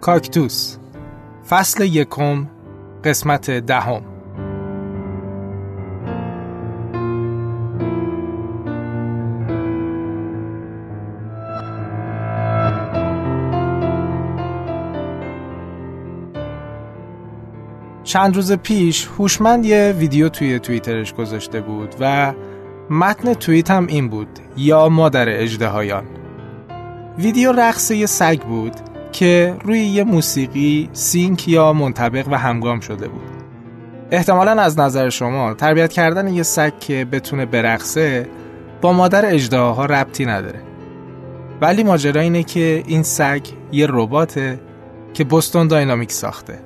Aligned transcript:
کاکتوس. 0.00 0.76
فصل 1.48 1.84
یکم 1.84 2.46
قسمت 3.04 3.50
دهم. 3.50 4.02
چند 18.04 18.36
روز 18.36 18.52
پیش 18.52 19.08
هوشمند 19.18 19.64
یه 19.64 19.94
ویدیو 19.98 20.28
توی 20.28 20.58
توییترش 20.58 21.14
گذاشته 21.14 21.60
بود 21.60 21.94
و 22.00 22.32
متن 22.90 23.34
توییت 23.34 23.70
هم 23.70 23.86
این 23.86 24.08
بود 24.08 24.28
یا 24.56 24.88
مادر 24.88 25.28
اجدهایان 25.28 26.04
ویدیو 27.18 27.52
رقص 27.52 27.90
یه 27.90 28.06
سگ 28.06 28.40
بود. 28.42 28.89
که 29.12 29.56
روی 29.64 29.80
یه 29.80 30.04
موسیقی 30.04 30.90
سینک 30.92 31.48
یا 31.48 31.72
منطبق 31.72 32.28
و 32.30 32.38
همگام 32.38 32.80
شده 32.80 33.08
بود. 33.08 33.22
احتمالا 34.10 34.62
از 34.62 34.78
نظر 34.78 35.08
شما 35.08 35.54
تربیت 35.54 35.92
کردن 35.92 36.28
یه 36.28 36.42
سگ 36.42 36.78
که 36.78 37.04
بتونه 37.04 37.46
برقصه 37.46 38.28
با 38.80 38.92
مادر 38.92 39.26
اجدهاها 39.26 39.86
ربطی 39.86 40.26
نداره. 40.26 40.60
ولی 41.60 41.84
ماجرا 41.84 42.20
اینه 42.20 42.42
که 42.42 42.82
این 42.86 43.02
سگ 43.02 43.40
یه 43.72 43.86
رباته 43.90 44.60
که 45.14 45.24
بوستون 45.24 45.68
داینامیک 45.68 46.12
ساخته. 46.12 46.58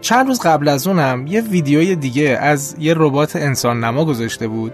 چند 0.00 0.26
روز 0.26 0.40
قبل 0.40 0.68
از 0.68 0.86
اونم 0.86 1.26
یه 1.26 1.40
ویدیوی 1.40 1.96
دیگه 1.96 2.38
از 2.40 2.76
یه 2.78 2.94
ربات 2.96 3.36
انسان 3.36 3.84
نما 3.84 4.04
گذاشته 4.04 4.48
بود 4.48 4.72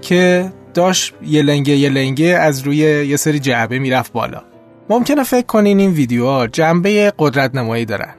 که 0.00 0.52
داشت 0.74 1.14
یه 1.22 1.42
لنگه 1.42 1.76
یه 1.76 1.88
لنگه 1.88 2.26
از 2.26 2.60
روی 2.60 2.76
یه 2.76 3.16
سری 3.16 3.38
جعبه 3.38 3.78
می‌رفت 3.78 4.12
بالا. 4.12 4.51
ممکنه 4.92 5.24
فکر 5.24 5.46
کنین 5.46 5.78
این 5.78 5.90
ویدیوها 5.90 6.46
جنبه 6.46 7.12
قدرت 7.18 7.54
نمایی 7.54 7.84
دارن 7.84 8.14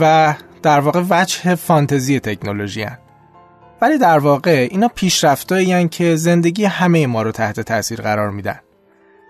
و 0.00 0.34
در 0.62 0.80
واقع 0.80 1.02
وجه 1.10 1.54
فانتزی 1.54 2.20
تکنولوژی 2.20 2.82
هن. 2.82 2.98
ولی 3.82 3.98
در 3.98 4.18
واقع 4.18 4.68
اینا 4.70 4.88
پیشرفتایی 4.88 5.88
که 5.88 6.16
زندگی 6.16 6.64
همه 6.64 7.06
ما 7.06 7.22
رو 7.22 7.32
تحت 7.32 7.60
تاثیر 7.60 8.00
قرار 8.00 8.30
میدن. 8.30 8.60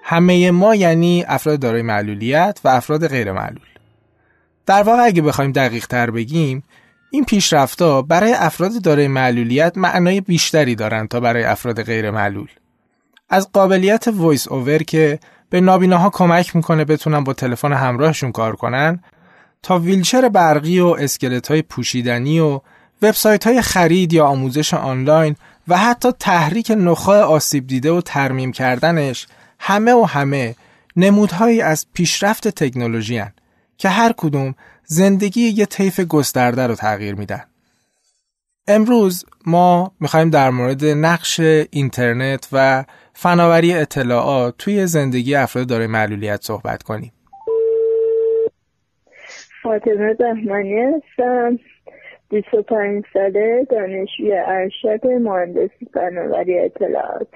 همه 0.02 0.50
ما 0.50 0.74
یعنی 0.74 1.24
افراد 1.28 1.60
دارای 1.60 1.82
معلولیت 1.82 2.60
و 2.64 2.68
افراد 2.68 3.08
غیر 3.08 3.32
معلول. 3.32 3.68
در 4.66 4.82
واقع 4.82 5.02
اگه 5.02 5.22
بخوایم 5.22 5.52
دقیق 5.52 5.86
تر 5.86 6.10
بگیم 6.10 6.62
این 7.10 7.24
پیشرفتها 7.24 8.02
برای 8.02 8.32
افراد 8.32 8.82
دارای 8.82 9.08
معلولیت 9.08 9.72
معنای 9.76 10.20
بیشتری 10.20 10.74
دارن 10.74 11.06
تا 11.06 11.20
برای 11.20 11.44
افراد 11.44 11.82
غیر 11.82 12.10
معلول. 12.10 12.48
از 13.30 13.52
قابلیت 13.52 14.08
VoiceOver 14.08 14.78
که 14.78 15.18
به 15.50 15.60
نابیناها 15.60 16.10
کمک 16.10 16.56
می‌کنه 16.56 16.84
بتونن 16.84 17.24
با 17.24 17.32
تلفن 17.32 17.72
همراهشون 17.72 18.32
کار 18.32 18.56
کنن 18.56 19.02
تا 19.62 19.78
ویلچر 19.78 20.28
برقی 20.28 20.80
و 20.80 20.86
اسکلت 20.86 21.48
های 21.48 21.62
پوشیدنی 21.62 22.40
و 22.40 22.60
وبسایت 23.02 23.46
های 23.46 23.62
خرید 23.62 24.12
یا 24.12 24.26
آموزش 24.26 24.74
آنلاین 24.74 25.36
و 25.68 25.76
حتی 25.76 26.12
تحریک 26.18 26.72
نخاع 26.76 27.20
آسیب 27.20 27.66
دیده 27.66 27.92
و 27.92 28.00
ترمیم 28.00 28.52
کردنش 28.52 29.26
همه 29.58 29.92
و 29.92 30.04
همه 30.04 30.54
نمودهایی 30.96 31.62
از 31.62 31.86
پیشرفت 31.92 32.48
تکنولوژی 32.48 33.22
که 33.78 33.88
هر 33.88 34.14
کدوم 34.16 34.54
زندگی 34.84 35.40
یه 35.40 35.66
طیف 35.66 36.00
گسترده 36.00 36.66
رو 36.66 36.74
تغییر 36.74 37.14
میدن. 37.14 37.44
امروز 38.68 39.24
ما 39.46 39.92
می‌خوایم 40.00 40.30
در 40.30 40.50
مورد 40.50 40.84
نقش 40.84 41.40
اینترنت 41.70 42.48
و 42.52 42.84
فناوری 43.20 43.74
اطلاعات 43.74 44.54
توی 44.58 44.86
زندگی 44.86 45.34
افراد 45.34 45.68
داره 45.68 45.86
معلولیت 45.86 46.42
صحبت 46.42 46.82
کنیم. 46.82 47.12
فاطمه 49.62 50.14
بهمنی 50.14 50.80
هستم 50.80 51.58
25 52.30 53.04
ساله 53.12 53.66
دانشجوی 53.70 54.32
ارشد 54.32 55.06
مهندسی 55.06 55.86
فناوری 55.94 56.58
اطلاعات 56.58 57.28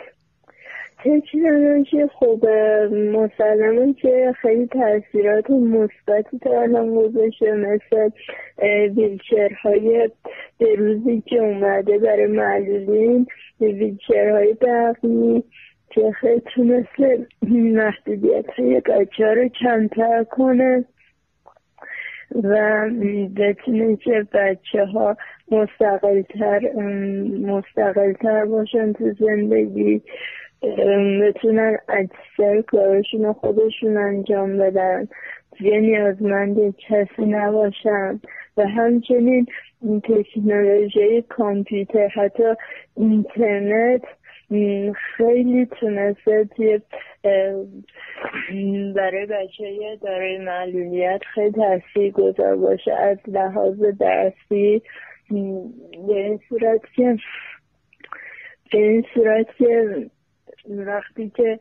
تکنولوژی 1.04 2.06
خوب 2.06 2.46
مسلمه 2.90 3.94
که 3.94 4.34
خیلی 4.42 4.66
تاثیرات 4.66 5.50
مثبتی 5.50 6.48
الان 6.48 6.94
گذاشته 6.94 7.52
مثل 7.52 8.10
ویلچرهای 8.96 10.10
به 10.58 10.74
روزی 10.74 11.22
که 11.26 11.36
اومده 11.36 11.98
برای 11.98 12.26
معلولین 12.26 13.26
ویلچرهای 13.60 14.52
برقی 14.52 15.44
که 15.94 16.12
خیلی 16.20 16.42
تونسته 16.54 17.26
محدودیت 17.42 18.50
های 18.58 18.80
بچه 18.80 19.34
رو 19.34 19.48
کمتر 19.48 20.24
کنه 20.24 20.84
و 22.34 22.88
بتونه 23.36 23.96
که 23.96 24.26
بچه 24.32 24.84
ها 24.84 25.16
مستقلتر 25.50 26.60
مستقلتر 27.40 28.44
باشن 28.44 28.92
تو 28.92 29.12
زندگی 29.12 30.02
بتونن 31.22 31.76
اکثر 31.88 32.62
کارشون 32.62 33.32
خودشون 33.32 33.96
انجام 33.96 34.58
بدن. 34.58 35.08
یه 35.60 35.80
نیازمند 35.80 36.76
کسی 36.88 37.26
نباشن. 37.26 38.20
و 38.56 38.66
همچنین 38.66 39.46
تکنولوژی 40.04 41.22
کامپیوتر 41.28 42.08
حتی 42.08 42.54
اینترنت 42.96 44.02
خیلی 45.16 45.66
تونسته 45.66 46.48
توی 46.56 46.80
برای 48.96 49.26
بچه 49.26 49.98
داره 50.02 50.38
معلولیت 50.38 51.20
خیلی 51.34 51.52
تاثیر 51.52 52.12
گذار 52.12 52.56
باشه. 52.56 52.92
از 52.92 53.18
لحاظ 53.26 53.82
درسی 54.00 54.82
به 56.08 56.14
این 56.14 56.40
صورت 56.48 56.80
که 56.96 57.16
به 58.72 58.78
این 58.78 59.04
صورت 59.14 59.46
که 59.58 60.06
وقتی 60.68 61.32
که 61.36 61.58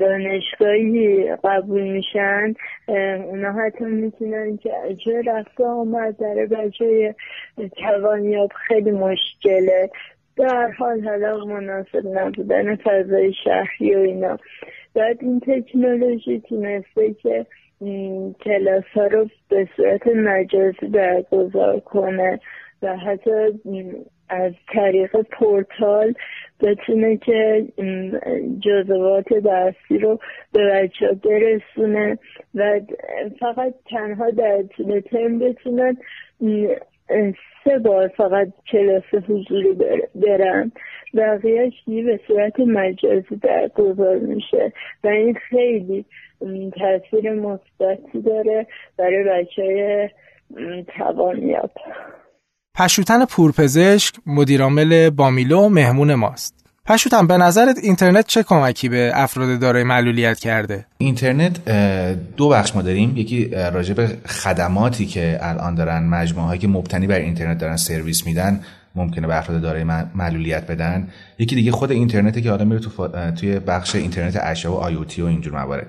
دانشگاهی 0.00 1.28
قبول 1.44 1.82
میشن 1.82 2.54
اونا 3.24 3.52
حتی 3.52 3.84
می‌تونن 3.84 4.56
که 4.56 4.70
اجه 4.84 5.22
رفته 5.26 5.64
آمد 5.64 6.16
در 6.16 6.46
بچه 6.46 7.14
توانیاب 7.76 8.52
خیلی 8.52 8.90
مشکله. 8.90 9.90
در 10.40 10.70
حال 10.70 11.00
حالا 11.00 11.44
مناسب 11.44 12.06
نبودن 12.06 12.76
فضای 12.76 13.32
شهری 13.44 13.94
و 13.94 13.98
اینا. 13.98 14.38
بعد 14.94 15.18
این 15.20 15.40
تکنولوژی 15.40 16.40
تونسته 16.40 17.14
که 17.14 17.46
کلاس 18.44 18.84
ها 18.94 19.06
رو 19.06 19.28
به 19.48 19.68
صورت 19.76 20.06
مجازی 20.06 20.86
برگزار 20.86 21.80
کنه 21.80 22.40
و 22.82 22.96
حتی 22.96 23.30
از 24.28 24.52
طریق 24.74 25.16
پورتال 25.16 26.14
بتونه 26.60 27.16
که 27.16 27.66
جزوات 28.60 29.28
درسی 29.28 29.98
رو 29.98 30.18
به 30.52 30.66
بچه 30.66 31.18
برسونه 31.24 32.18
و 32.54 32.80
فقط 33.40 33.74
تنها 33.90 34.30
در 34.30 34.62
طول 34.62 35.00
ترم 35.00 35.38
بتونن 35.38 35.96
سه 37.64 37.78
بار 37.78 38.08
فقط 38.08 38.48
کلاس 38.72 39.02
حضوری 39.28 39.72
برن 40.14 40.72
بقیهش 41.14 41.72
به 41.86 42.20
صورت 42.26 42.60
مجازی 42.60 43.36
برگزار 43.42 44.16
میشه. 44.16 44.72
و 45.04 45.08
این 45.08 45.34
خیلی 45.48 46.04
تاثیر 46.78 47.32
مثبتی 47.32 48.22
داره 48.26 48.66
برای 48.98 49.24
بچه 49.24 49.62
های 49.62 50.08
توانیاب 50.98 51.70
پشوتن 52.76 53.24
پورپزشک 53.24 54.14
مدیرعامل 54.26 55.10
بامیلو 55.10 55.68
مهمون 55.68 56.14
ماست. 56.14 56.59
پشوتن 56.86 57.26
به 57.26 57.36
نظرت 57.36 57.78
اینترنت 57.82 58.26
چه 58.26 58.42
کمکی 58.42 58.88
به 58.88 59.12
افراد 59.14 59.60
دارای 59.60 59.84
معلولیت 59.84 60.38
کرده؟ 60.38 60.86
اینترنت 60.98 61.68
دو 62.36 62.48
بخش 62.48 62.76
ما 62.76 62.82
داریم. 62.82 63.16
یکی 63.16 63.48
راجع 63.48 63.94
به 63.94 64.08
خدماتی 64.26 65.06
که 65.06 65.38
الان 65.42 65.74
دارن 65.74 66.02
مجموعه 66.06 66.46
هایی 66.46 66.60
که 66.60 66.68
مبتنی 66.68 67.06
بر 67.06 67.18
اینترنت 67.18 67.58
دارن 67.58 67.76
سرویس 67.76 68.26
میدن 68.26 68.60
ممکنه 68.94 69.26
به 69.26 69.38
افراد 69.38 69.60
دارای 69.60 69.84
معلولیت 70.14 70.66
بدن. 70.66 71.08
یکی 71.38 71.54
دیگه 71.54 71.72
خود 71.72 71.90
اینترنت 71.90 72.42
که 72.42 72.50
آدم 72.50 72.66
میره 72.66 72.80
تو 72.80 73.08
توی 73.30 73.58
بخش 73.58 73.94
اینترنت 73.94 74.38
اشیا 74.42 74.72
و 74.72 74.76
آیوتی 74.76 75.22
و 75.22 75.26
اینجور 75.26 75.52
موارد. 75.52 75.86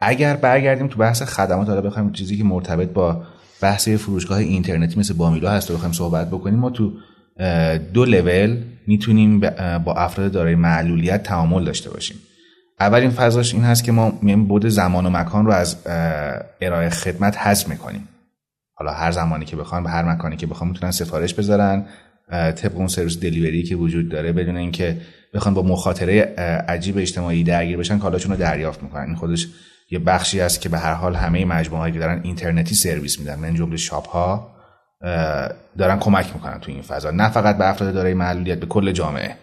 اگر 0.00 0.36
برگردیم 0.36 0.88
تو 0.88 0.98
بحث 0.98 1.22
خدمات 1.22 1.68
حالا 1.68 1.80
بخوایم 1.80 2.12
چیزی 2.12 2.36
که 2.36 2.44
مرتبط 2.44 2.88
با 2.88 3.22
بحث 3.60 3.88
فروشگاه 3.88 4.38
اینترنتی 4.38 5.00
مثل 5.00 5.14
بامیلو 5.14 5.48
هست 5.48 5.70
و 5.70 5.74
بخوایم 5.74 5.92
صحبت 5.92 6.28
بکنیم 6.30 6.58
ما 6.58 6.70
تو 6.70 6.92
دو 7.94 8.04
لول 8.04 8.56
می‌تونیم 8.86 9.40
با 9.84 9.94
افراد 9.94 10.32
دارای 10.32 10.54
معلولیت 10.54 11.22
تعامل 11.22 11.64
داشته 11.64 11.90
باشیم. 11.90 12.16
اولین 12.80 13.10
فضاش 13.10 13.54
این 13.54 13.64
هست 13.64 13.84
که 13.84 13.92
ما 13.92 14.18
میایم 14.22 14.44
بود 14.44 14.66
زمان 14.66 15.06
و 15.06 15.10
مکان 15.10 15.46
رو 15.46 15.52
از 15.52 15.76
ارائه 16.60 16.90
خدمت 16.90 17.36
حذف 17.38 17.68
می‌کنیم. 17.68 18.08
حالا 18.74 18.92
هر 18.92 19.10
زمانی 19.10 19.44
که 19.44 19.56
بخوان 19.56 19.82
به 19.82 19.90
هر 19.90 20.04
مکانی 20.04 20.36
که 20.36 20.46
بخوان 20.46 20.70
می‌تونن 20.70 20.92
سفارش 20.92 21.34
بذارن 21.34 21.84
طبق 22.30 22.76
اون 22.76 22.86
سرویس 22.86 23.20
دلیوری 23.20 23.62
که 23.62 23.76
وجود 23.76 24.08
داره 24.08 24.32
بدون 24.32 24.56
اینکه 24.56 24.96
بخوان 25.34 25.54
با 25.54 25.62
مخاطره 25.62 26.20
عجیب 26.68 26.98
اجتماعی 26.98 27.44
درگیر 27.44 27.76
بشن 27.76 27.98
کالاشون 27.98 28.32
رو 28.32 28.38
دریافت 28.38 28.82
می‌کنن. 28.82 29.06
این 29.06 29.14
خودش 29.14 29.48
یه 29.90 29.98
بخشی 29.98 30.40
است 30.40 30.60
که 30.60 30.68
به 30.68 30.78
هر 30.78 30.94
حال 30.94 31.14
همه 31.14 31.44
مجموعه 31.44 31.92
که 31.92 31.98
دارن 31.98 32.20
اینترنتی 32.22 32.74
سرویس 32.74 33.18
میدن. 33.18 33.38
من 33.38 33.54
جمله 33.54 33.76
shop 33.76 34.08
ها 34.08 34.51
دارن 35.78 35.98
کمک 36.00 36.30
می‌کنن 36.34 36.58
تو 36.60 36.72
این 36.72 36.82
فضا. 36.82 37.10
نه 37.10 37.28
فقط 37.28 37.58
به 37.58 37.68
افراد 37.68 37.94
دارای 37.94 38.14
معلولیت 38.14 38.60
به 38.60 38.66
کل 38.66 38.92
جامعه. 38.92 39.36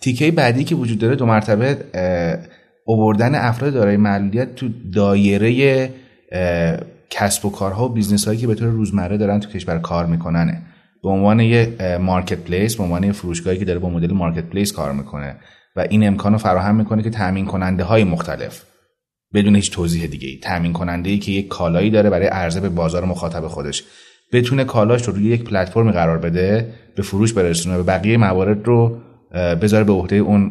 تیکه 0.00 0.30
بعدی 0.30 0.64
که 0.64 0.74
وجود 0.74 0.98
داره 0.98 1.16
دو 1.16 1.26
مرتبه 1.26 1.76
اووردن 2.84 3.34
افراد 3.34 3.72
دارای 3.72 3.96
معلولیت 3.96 4.54
تو 4.54 4.68
دایره 4.94 5.90
کسب 7.10 7.46
و 7.46 7.50
کارها 7.50 7.84
و 7.84 7.88
business 7.88 8.26
هایی 8.26 8.38
که 8.38 8.46
به 8.46 8.54
طور 8.54 8.68
روزمره 8.68 9.16
دارن 9.16 9.40
تو 9.40 9.50
کشور 9.50 9.78
کار 9.78 10.06
میکننه 10.06 10.62
به 11.02 11.08
عنوان 11.08 11.40
یه 11.40 11.98
marketplace 12.00 12.76
به 12.76 12.82
عنوان 12.82 13.04
یه 13.04 13.12
فروشگاهی 13.12 13.58
که 13.58 13.64
داره 13.64 13.78
با 13.78 13.90
مدل 13.90 14.12
marketplace 14.12 14.72
کار 14.72 14.92
می‌کنه. 14.92 15.36
و 15.76 15.80
این 15.90 16.06
امکان 16.06 16.32
رو 16.32 16.38
فراهم 16.38 16.74
می‌کنه 16.76 17.02
که 17.02 17.10
تامین 17.10 17.46
کننده 17.46 17.84
های 17.84 18.04
مختلف. 18.04 18.62
بدون 19.34 19.56
هیچ 19.56 19.70
توضیح 19.70 20.06
دیگه 20.06 20.28
ای 20.28 20.38
تامین 20.42 20.72
کننده 20.72 21.10
ای 21.10 21.18
که 21.18 21.32
یک 21.32 21.48
کالایی 21.48 21.90
داره 21.90 22.10
برای 22.10 22.26
عرضه 22.26 22.60
به 22.60 22.68
بازار 22.68 23.04
مخاطب 23.04 23.46
خودش. 23.46 23.84
بتونه 24.32 24.64
کالاش 24.64 25.02
رو 25.02 25.14
روی 25.14 25.24
یک 25.24 25.44
پلتفرم 25.44 25.90
قرار 25.90 26.18
بده 26.18 26.72
به 26.96 27.02
فروش 27.02 27.32
برسونه 27.32 27.76
و 27.76 27.82
بقیه 27.82 28.16
موارد 28.16 28.66
رو 28.66 28.98
بذاره 29.62 29.84
به 29.84 29.92
عهده 29.92 30.16
اون 30.16 30.50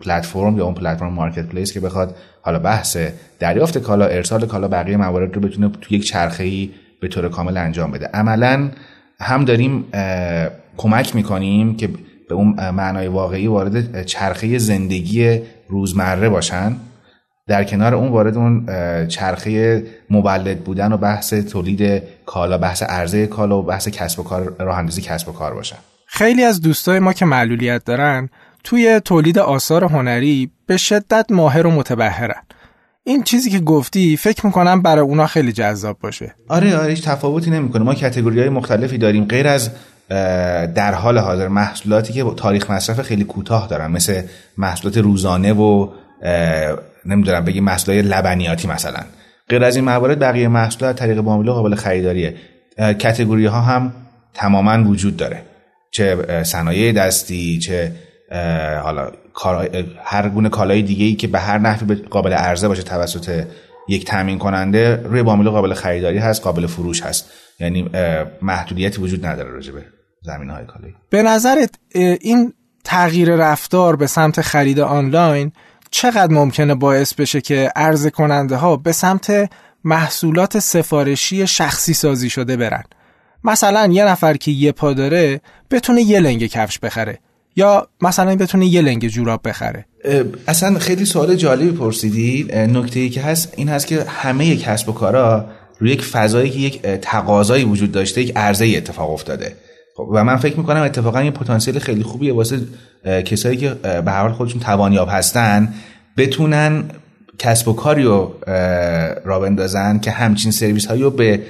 پلتفرم 0.00 0.58
یا 0.58 0.64
اون 0.64 0.74
پلتفرم 0.74 1.12
marketplace 1.12 1.72
که 1.72 1.80
بخواد 1.80 2.16
حالا 2.42 2.58
بحث 2.58 2.96
دریافت 3.38 3.78
کالا 3.78 4.06
ارسال 4.06 4.46
کالا 4.46 4.68
بقیه 4.68 4.96
موارد 4.96 5.34
رو 5.34 5.40
بتونه 5.40 5.70
تو 5.80 5.94
یک 5.94 6.04
چرخه 6.04 6.44
ای 6.44 6.70
به 7.00 7.08
طور 7.08 7.28
کامل 7.28 7.56
انجام 7.56 7.90
بده. 7.90 8.06
عملا 8.06 8.70
هم 9.20 9.44
داریم 9.44 9.84
کمک 10.76 11.16
می‌کنیم 11.16 11.76
که 11.76 11.88
به 12.28 12.34
اون 12.34 12.70
معنای 12.70 13.06
واقعی 13.06 13.46
وارد 13.46 14.02
چرخه 14.02 14.58
زندگی 14.58 15.40
روزمره 15.68 16.28
باشن. 16.28 16.76
در 17.48 17.64
کنار 17.64 17.94
اون 17.94 18.08
وارد 18.08 18.36
اون 18.36 18.66
چرخه 19.06 19.82
مولد 20.10 20.60
بودن 20.64 20.92
و 20.92 20.96
بحث 20.96 21.34
تولید 21.34 22.02
کالا 22.26 22.58
بحث 22.58 22.82
عرضه 22.82 23.26
کالا 23.26 23.58
و 23.58 23.62
بحث 23.62 23.88
کسب 23.88 24.20
و 24.20 24.22
کار 24.22 24.54
راه 24.58 24.78
اندازی 24.78 25.02
کسب 25.02 25.28
و 25.28 25.32
کار 25.32 25.54
باشن. 25.54 25.76
خیلی 26.06 26.44
از 26.44 26.60
دوستای 26.60 26.98
ما 26.98 27.12
که 27.12 27.24
معلولیت 27.24 27.84
دارن 27.84 28.28
توی 28.64 29.00
تولید 29.00 29.38
آثار 29.38 29.84
هنری 29.84 30.50
به 30.66 30.76
شدت 30.76 31.26
ماهر 31.30 31.66
و 31.66 31.70
متبهرن. 31.70 32.42
این 33.04 33.22
چیزی 33.22 33.50
که 33.50 33.60
گفتی 33.60 34.16
فکر 34.16 34.46
می‌کنم 34.46 34.82
برای 34.82 35.04
اونا 35.04 35.26
خیلی 35.26 35.52
جذاب 35.52 35.98
باشه. 36.00 36.34
آره 36.48 36.76
آره 36.76 36.90
هیچ 36.90 37.04
تفاوتی 37.04 37.50
نمی‌کنه. 37.50 37.84
ما 37.84 37.94
کتگوری 37.94 38.40
های 38.40 38.48
مختلفی 38.48 38.98
داریم. 38.98 39.24
غیر 39.24 39.48
از 39.48 39.70
در 40.74 40.94
حال 40.94 41.18
حاضر 41.18 41.48
محصولاتی 41.48 42.12
که 42.12 42.24
تاریخ 42.36 42.70
مصرف 42.70 43.02
خیلی 43.02 43.24
کوتاه 43.24 43.68
دارن 43.68 43.90
مثل 43.90 44.22
محصولات 44.58 44.98
روزانه 44.98 45.52
و 45.52 45.88
نمی‌دونم 47.04 47.44
بگیم 47.44 47.64
محصولات 47.64 48.04
لبنیاتی 48.04 48.68
مثلا. 48.68 49.00
غیر 49.48 49.64
از 49.64 49.76
این 49.76 49.84
موارد 49.84 50.18
بقیه 50.18 50.48
محصولات 50.48 50.96
طریق 50.96 51.18
معامله 51.18 51.52
قابل 51.52 51.74
خریداریه. 51.74 52.34
کتگوری 52.78 53.46
ها 53.46 53.60
هم 53.60 53.92
تماما 54.34 54.90
وجود 54.90 55.16
داره. 55.16 55.42
چه 55.90 56.42
صنایع 56.42 56.92
دستی 56.92 57.58
چه 57.58 57.92
حالا 58.82 59.12
هر 60.04 60.28
گونه 60.28 60.48
کالای 60.48 60.82
دیگه 60.82 61.04
ای 61.04 61.14
که 61.14 61.26
به 61.26 61.38
هر 61.38 61.58
نحوی 61.58 61.94
قابل 61.94 62.32
عرضه 62.32 62.68
باشه 62.68 62.82
توسط 62.82 63.44
یک 63.88 64.06
تامین 64.06 64.38
کننده 64.38 65.02
روی 65.04 65.22
معامله 65.22 65.50
قابل 65.50 65.74
خریداری 65.74 66.18
هست 66.18 66.42
قابل 66.42 66.66
فروش 66.66 67.02
هست. 67.02 67.30
یعنی 67.60 67.90
محدودیتی 68.42 69.02
وجود 69.02 69.26
نداره 69.26 69.50
راجع 69.50 69.72
به 69.72 69.84
زمین 70.22 70.50
های 70.50 70.64
کالایی. 70.66 70.94
به 71.10 71.22
نظرت 71.22 71.70
این 72.20 72.52
تغییر 72.84 73.36
رفتار 73.36 73.96
به 73.96 74.06
سمت 74.06 74.40
خرید 74.40 74.80
آنلاین 74.80 75.52
چقدر 75.90 76.32
ممکنه 76.32 76.74
باعث 76.74 77.14
بشه 77.14 77.40
که 77.40 77.72
عرضه 77.76 78.10
کننده 78.10 78.56
ها 78.56 78.76
به 78.76 78.92
سمت 78.92 79.50
محصولات 79.84 80.58
سفارشی 80.58 81.46
شخصی 81.46 81.94
سازی 81.94 82.30
شده 82.30 82.56
برن؟ 82.56 82.84
مثلا 83.44 83.86
یه 83.92 84.04
نفر 84.04 84.36
که 84.36 84.50
یه 84.50 84.72
پا 84.72 84.92
داره 84.92 85.40
بتونه 85.70 86.02
یه 86.02 86.20
لنگ 86.20 86.46
کفش 86.46 86.78
بخره 86.78 87.18
یا 87.56 87.88
مثلا 88.00 88.36
بتونه 88.36 88.66
یه 88.66 88.80
لنگ 88.82 89.08
جوراب 89.08 89.48
بخره. 89.48 89.84
اصلا 90.48 90.78
خیلی 90.78 91.04
سوال 91.04 91.34
جالبی 91.34 91.70
پرسیدی. 91.70 92.48
نکته 92.52 93.00
ای 93.00 93.10
که 93.10 93.22
هست 93.22 93.52
این 93.56 93.68
هست 93.68 93.86
که 93.86 94.04
همه 94.04 94.56
کسب 94.56 94.88
و 94.88 94.92
کارا 94.92 95.46
روی 95.78 95.90
یک 95.90 96.04
فضایی 96.04 96.50
که 96.50 96.58
یک 96.58 96.82
تقاضایی 96.82 97.64
وجود 97.64 97.92
داشته 97.92 98.22
یک 98.22 98.32
عرضه 98.36 98.74
اتفاق 98.76 99.10
افتاده. 99.10 99.56
و 100.12 100.24
من 100.24 100.36
فکر 100.36 100.58
می‌کنم 100.58 100.82
اتفاقا 100.82 101.22
یه 101.22 101.30
پتانسیل 101.30 101.78
خیلی 101.78 102.02
خوبیه 102.02 102.34
واسه 102.34 102.60
کسایی 103.24 103.56
که 103.56 103.70
به 103.74 104.10
هر 104.10 104.22
حال 104.22 104.32
خودشون 104.32 104.60
توانیاب 104.60 105.08
هستن 105.10 105.68
بتونن 106.16 106.84
کسب 107.38 107.68
و 107.68 107.72
کاری 107.72 108.02
رو 108.02 108.34
را 109.24 109.40
بندازن 109.40 109.98
که 109.98 110.10
همچین 110.10 110.52
سرویس 110.52 110.86
هایی 110.86 111.02
رو 111.02 111.10
به 111.10 111.42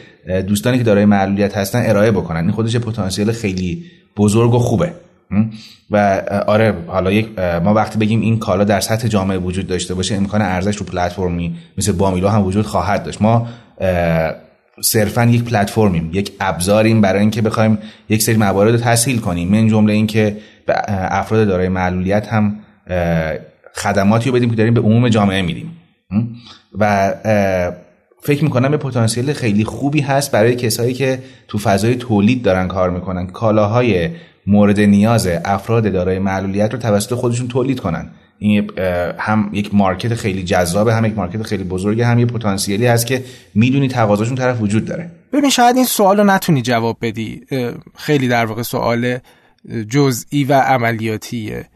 دوستانی 0.46 0.78
که 0.78 0.84
دارای 0.84 1.04
معلولیت 1.04 1.56
هستن 1.56 1.82
ارائه 1.86 2.10
بکنن. 2.10 2.40
این 2.40 2.50
خودش 2.50 2.76
پتانسیل 2.76 3.32
خیلی 3.32 3.84
بزرگ 4.16 4.54
و 4.54 4.58
خوبه. 4.58 4.92
و 5.90 6.22
آره 6.46 6.74
حالا 6.86 7.12
یک 7.12 7.38
ما 7.38 7.74
وقتی 7.74 7.98
بگیم 7.98 8.20
این 8.20 8.38
کالا 8.38 8.64
در 8.64 8.80
سطح 8.80 9.08
جامعه 9.08 9.38
وجود 9.38 9.66
داشته 9.66 9.94
باشه 9.94 10.14
امکان 10.14 10.42
ارزش 10.42 10.76
رو 10.76 10.86
پلتفرمی 10.86 11.56
مثل 11.78 11.92
بامیلو 11.92 12.28
هم 12.28 12.44
وجود 12.44 12.66
خواهد 12.66 13.02
داشت. 13.02 13.22
ما 13.22 13.48
صرفا 14.80 15.24
یک 15.24 15.44
پلتفرمیم 15.44 16.10
یک 16.12 16.32
ابزاریم 16.40 17.00
برای 17.00 17.20
اینکه 17.20 17.42
بخوایم 17.42 17.78
یک 18.08 18.22
سری 18.22 18.36
موارد 18.36 18.72
رو 18.72 18.80
تسهیل 18.80 19.18
کنیم. 19.18 19.48
من 19.48 19.68
جمله 19.68 19.92
اینکه 19.92 20.36
به 20.66 20.74
افراد 21.18 21.48
دارای 21.48 21.68
معلولیت 21.68 22.28
هم 22.28 22.56
خدماتی 23.74 24.30
رو 24.30 24.36
بدیم 24.36 24.50
که 24.50 24.56
داریم 24.56 24.74
به 24.74 24.80
عموم 24.80 25.08
جامعه 25.08 25.42
میدیم. 25.42 25.70
و 26.78 27.14
فکر 28.22 28.44
می‌کنم 28.44 28.70
به 28.70 28.76
پتانسیل 28.76 29.32
خیلی 29.32 29.64
خوبی 29.64 30.00
هست 30.00 30.32
برای 30.32 30.56
کسایی 30.56 30.94
که 30.94 31.18
تو 31.48 31.58
فضای 31.58 31.94
تولید 31.94 32.42
دارن 32.42 32.68
کار 32.68 32.90
می‌کنن. 32.90 33.26
کالاهای 33.26 34.10
مورد 34.46 34.80
نیاز 34.80 35.28
افراد 35.44 35.92
دارای 35.92 36.18
معلولیت 36.18 36.72
رو 36.72 36.78
توسط 36.78 37.14
خودشون 37.14 37.48
تولید 37.48 37.80
کنن. 37.80 38.10
این 38.38 38.70
هم 39.18 39.50
یک 39.52 39.74
مارکت 39.74 40.14
خیلی 40.14 40.42
جذابه 40.44 40.94
هم 40.94 41.04
یک 41.04 41.16
مارکت 41.16 41.42
خیلی 41.42 41.64
بزرگه 41.64 42.06
هم 42.06 42.18
یه 42.18 42.26
پتانسیلی 42.26 42.86
هست 42.86 43.06
که 43.06 43.24
می‌دونی 43.54 43.88
تقاضاشون 43.88 44.34
طرف 44.34 44.60
وجود 44.60 44.84
داره. 44.84 45.10
ببین 45.32 45.50
شاید 45.50 45.76
این 45.76 45.84
سوال 45.84 46.16
رو 46.16 46.24
نتونی 46.24 46.62
جواب 46.62 46.98
بدی. 47.00 47.40
خیلی 47.96 48.28
در 48.28 48.46
واقع 48.46 48.62
سوال 48.62 49.18
جزئی 49.88 50.44
و 50.44 50.52
عملیاتیه. 50.52 51.66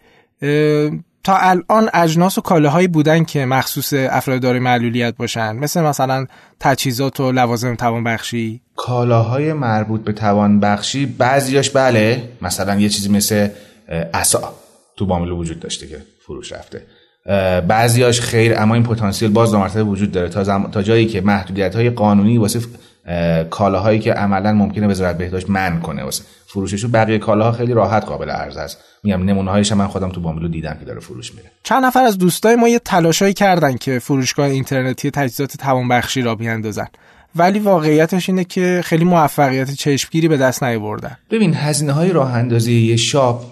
تا 1.25 1.37
الان 1.37 1.89
اجناس 1.95 2.39
و 2.39 2.41
کالاهایی 2.41 2.89
بودن 2.89 3.25
که 3.25 3.45
مخصوص 3.45 3.93
افراد 3.93 4.41
دارای 4.41 4.61
معلولیت 4.61 5.17
باشن 5.17 5.53
مثل 5.53 5.81
مثلا 5.81 6.27
تجهیزات 6.61 7.21
و 7.21 7.33
لوازم 7.33 7.75
توانبخشی. 7.75 8.61
کالاهای 8.77 9.53
مربوط 9.53 10.05
به 10.05 10.13
توانبخشی 10.13 11.07
بعضیاش 11.07 11.71
بله 11.71 12.23
مثلا 12.43 12.81
یه 12.81 12.89
چیزی 12.89 13.09
مثل 13.09 13.49
عصا. 14.15 14.55
تو 14.97 15.07
باملو 15.07 15.37
وجود 15.37 15.61
داشته 15.61 15.87
که 15.87 15.97
فروش 16.27 16.53
رفته. 16.53 16.83
بعضیاش 17.69 18.21
خیر 18.21 18.55
اما 18.59 18.75
این 18.75 18.83
پتانسیل 18.83 19.31
باز 19.31 19.51
دو 19.51 19.59
مرتبه 19.59 19.83
وجود 19.83 20.13
داره. 20.13 20.29
تا, 20.29 20.45
زم... 20.45 20.71
تا 20.73 20.83
جایی 20.83 21.07
که 21.07 21.21
محدودیت 21.21 21.75
های 21.77 21.91
قانونی 21.91 22.39
واسه 22.39 22.61
کالاهایی 23.51 23.99
که 23.99 24.13
عملا 24.13 24.53
ممکنه 24.53 24.87
وزارت 24.87 25.19
بهداشت 25.19 25.51
من 25.51 25.81
کنه 25.81 26.05
واسه 26.05 26.25
فروششو 26.47 26.89
بقیه 26.89 27.19
کالاها 27.19 27.53
خیلی 27.53 27.73
راحت 27.73 28.05
قابل 28.05 28.31
عرضه 28.31 28.61
است. 28.61 28.79
میگم 29.03 29.25
نمونه 29.25 29.51
هایش 29.51 29.73
من 29.73 29.87
خودم 29.87 30.09
تو 30.09 30.21
باملو 30.21 30.49
دیدم 30.49 30.77
که 30.81 30.85
داره 30.85 31.01
فروش 31.01 31.35
میره. 31.35 31.51
چند 31.63 31.85
نفر 31.85 32.03
از 32.03 32.19
دوستای 32.19 32.57
ما 32.57 32.69
یه 32.69 32.79
تلاشایی 32.79 33.35
کردن 33.35 33.77
که 33.77 33.99
فروشگاه 33.99 34.47
اینترنتی 34.47 35.11
تجهیزات 35.11 35.57
توانبخشی 35.57 36.23
را 36.23 36.35
بیاندازن. 36.35 36.87
ولی 37.37 37.59
واقعیتش 37.59 38.29
اینه 38.29 38.45
که 38.45 38.81
خیلی 38.85 39.05
موفقیت 39.05 39.71
چشمگیری 39.71 40.29
به 40.29 40.37
دست 40.37 40.65
نیاوردن. 40.65 41.17
ببین 41.31 41.55
هزینه 41.55 41.93
های 41.93 42.13
راه 42.13 42.35
اندازی 42.35 42.73
یه 42.73 42.97
شاپ 42.97 43.45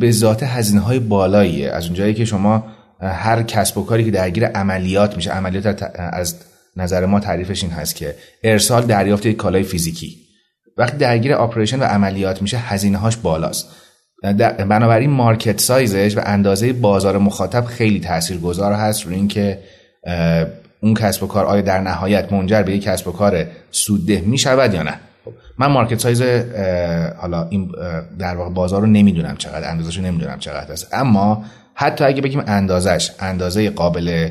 به 0.00 0.10
ذات 0.10 0.42
هزینه 0.42 0.80
های 0.80 0.98
بالاییه. 0.98 1.70
از 1.70 1.84
اونجایی 1.84 2.14
که 2.14 2.24
شما 2.24 2.66
هر 3.00 3.42
کسب 3.42 3.78
و 3.78 3.84
کاری 3.84 4.04
که 4.04 4.10
درگیر 4.10 4.46
عملیات 4.46 5.16
میشه 5.16 5.30
عملیات 5.30 5.82
از 5.96 6.36
نظر 6.76 7.06
ما 7.06 7.20
تعریفش 7.20 7.62
این 7.62 7.72
هست 7.72 7.96
که 7.96 8.14
ارسال 8.44 8.86
دریافت 8.86 9.26
یک 9.26 9.36
کالای 9.36 9.62
فیزیکی. 9.62 10.16
وقتی 10.78 10.96
درگیر 10.96 11.32
آپریشن 11.32 11.80
و 11.80 11.84
عملیات 11.84 12.42
میشه 12.42 12.58
هزینه 12.58 12.98
هاش 12.98 13.16
بالاست 13.16 13.68
بنابراین 14.68 15.10
market 15.10 15.60
size 15.60 15.97
ش 15.97 16.16
و 16.16 16.20
اندازه 16.24 16.72
بازار 16.72 17.18
مخاطب 17.18 17.64
خیلی 17.64 18.00
تاثیرگذار 18.00 18.72
هست. 18.72 19.06
روی 19.06 19.14
اینکه 19.14 19.58
اون 20.82 20.94
کسب 20.94 21.22
و 21.22 21.26
کار 21.26 21.44
آیا 21.44 21.62
در 21.62 21.80
نهایت 21.80 22.32
منجر 22.32 22.62
به 22.62 22.76
یک 22.76 22.82
کسب 22.82 23.08
و 23.08 23.12
کار 23.12 23.46
سودده 23.70 24.20
می 24.20 24.38
شود 24.38 24.74
یا 24.74 24.82
نه. 24.82 25.00
من 25.58 25.66
market 25.66 25.98
size 25.98 26.22
حالا 27.18 27.48
این 27.48 27.72
در 28.18 28.36
واقع 28.36 28.50
بازار 28.50 28.80
رو 28.80 28.86
نمی‌دونم 28.86 29.36
چقدر 29.36 29.70
اندازش 29.70 29.96
رو 29.96 30.04
نمی‌دونم 30.04 30.38
چقدر 30.38 30.72
است. 30.72 30.94
اما 30.94 31.44
حتی 31.74 32.04
اگه 32.04 32.22
بگیم 32.22 32.42
اندازش 32.46 33.10
اندازه 33.20 33.70
قابل 33.70 34.28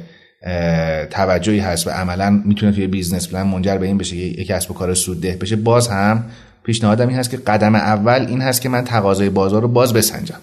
توجهی 1.09 1.59
هست 1.59 1.87
و 1.87 1.89
عملا 1.89 2.41
می‌تونه 2.45 2.71
توی 2.71 2.87
business 2.87 3.27
plan 3.27 3.43
منجر 3.43 3.77
به 3.77 3.85
این 3.85 3.97
بشه 3.97 4.15
یک 4.15 4.47
کسب 4.47 4.71
و 4.71 4.73
کار 4.73 4.93
سودده 4.93 5.37
بشه 5.41 5.55
باز 5.55 5.87
هم 5.87 6.23
پیشنهادم 6.63 7.07
این 7.07 7.17
هست 7.17 7.29
که 7.29 7.37
قدم 7.37 7.75
اول 7.75 8.25
این 8.29 8.41
هست 8.41 8.61
که 8.61 8.69
من 8.69 8.83
تقاضای 8.83 9.29
بازار 9.29 9.61
رو 9.61 9.67
باز 9.67 9.93
بسنجم. 9.93 10.39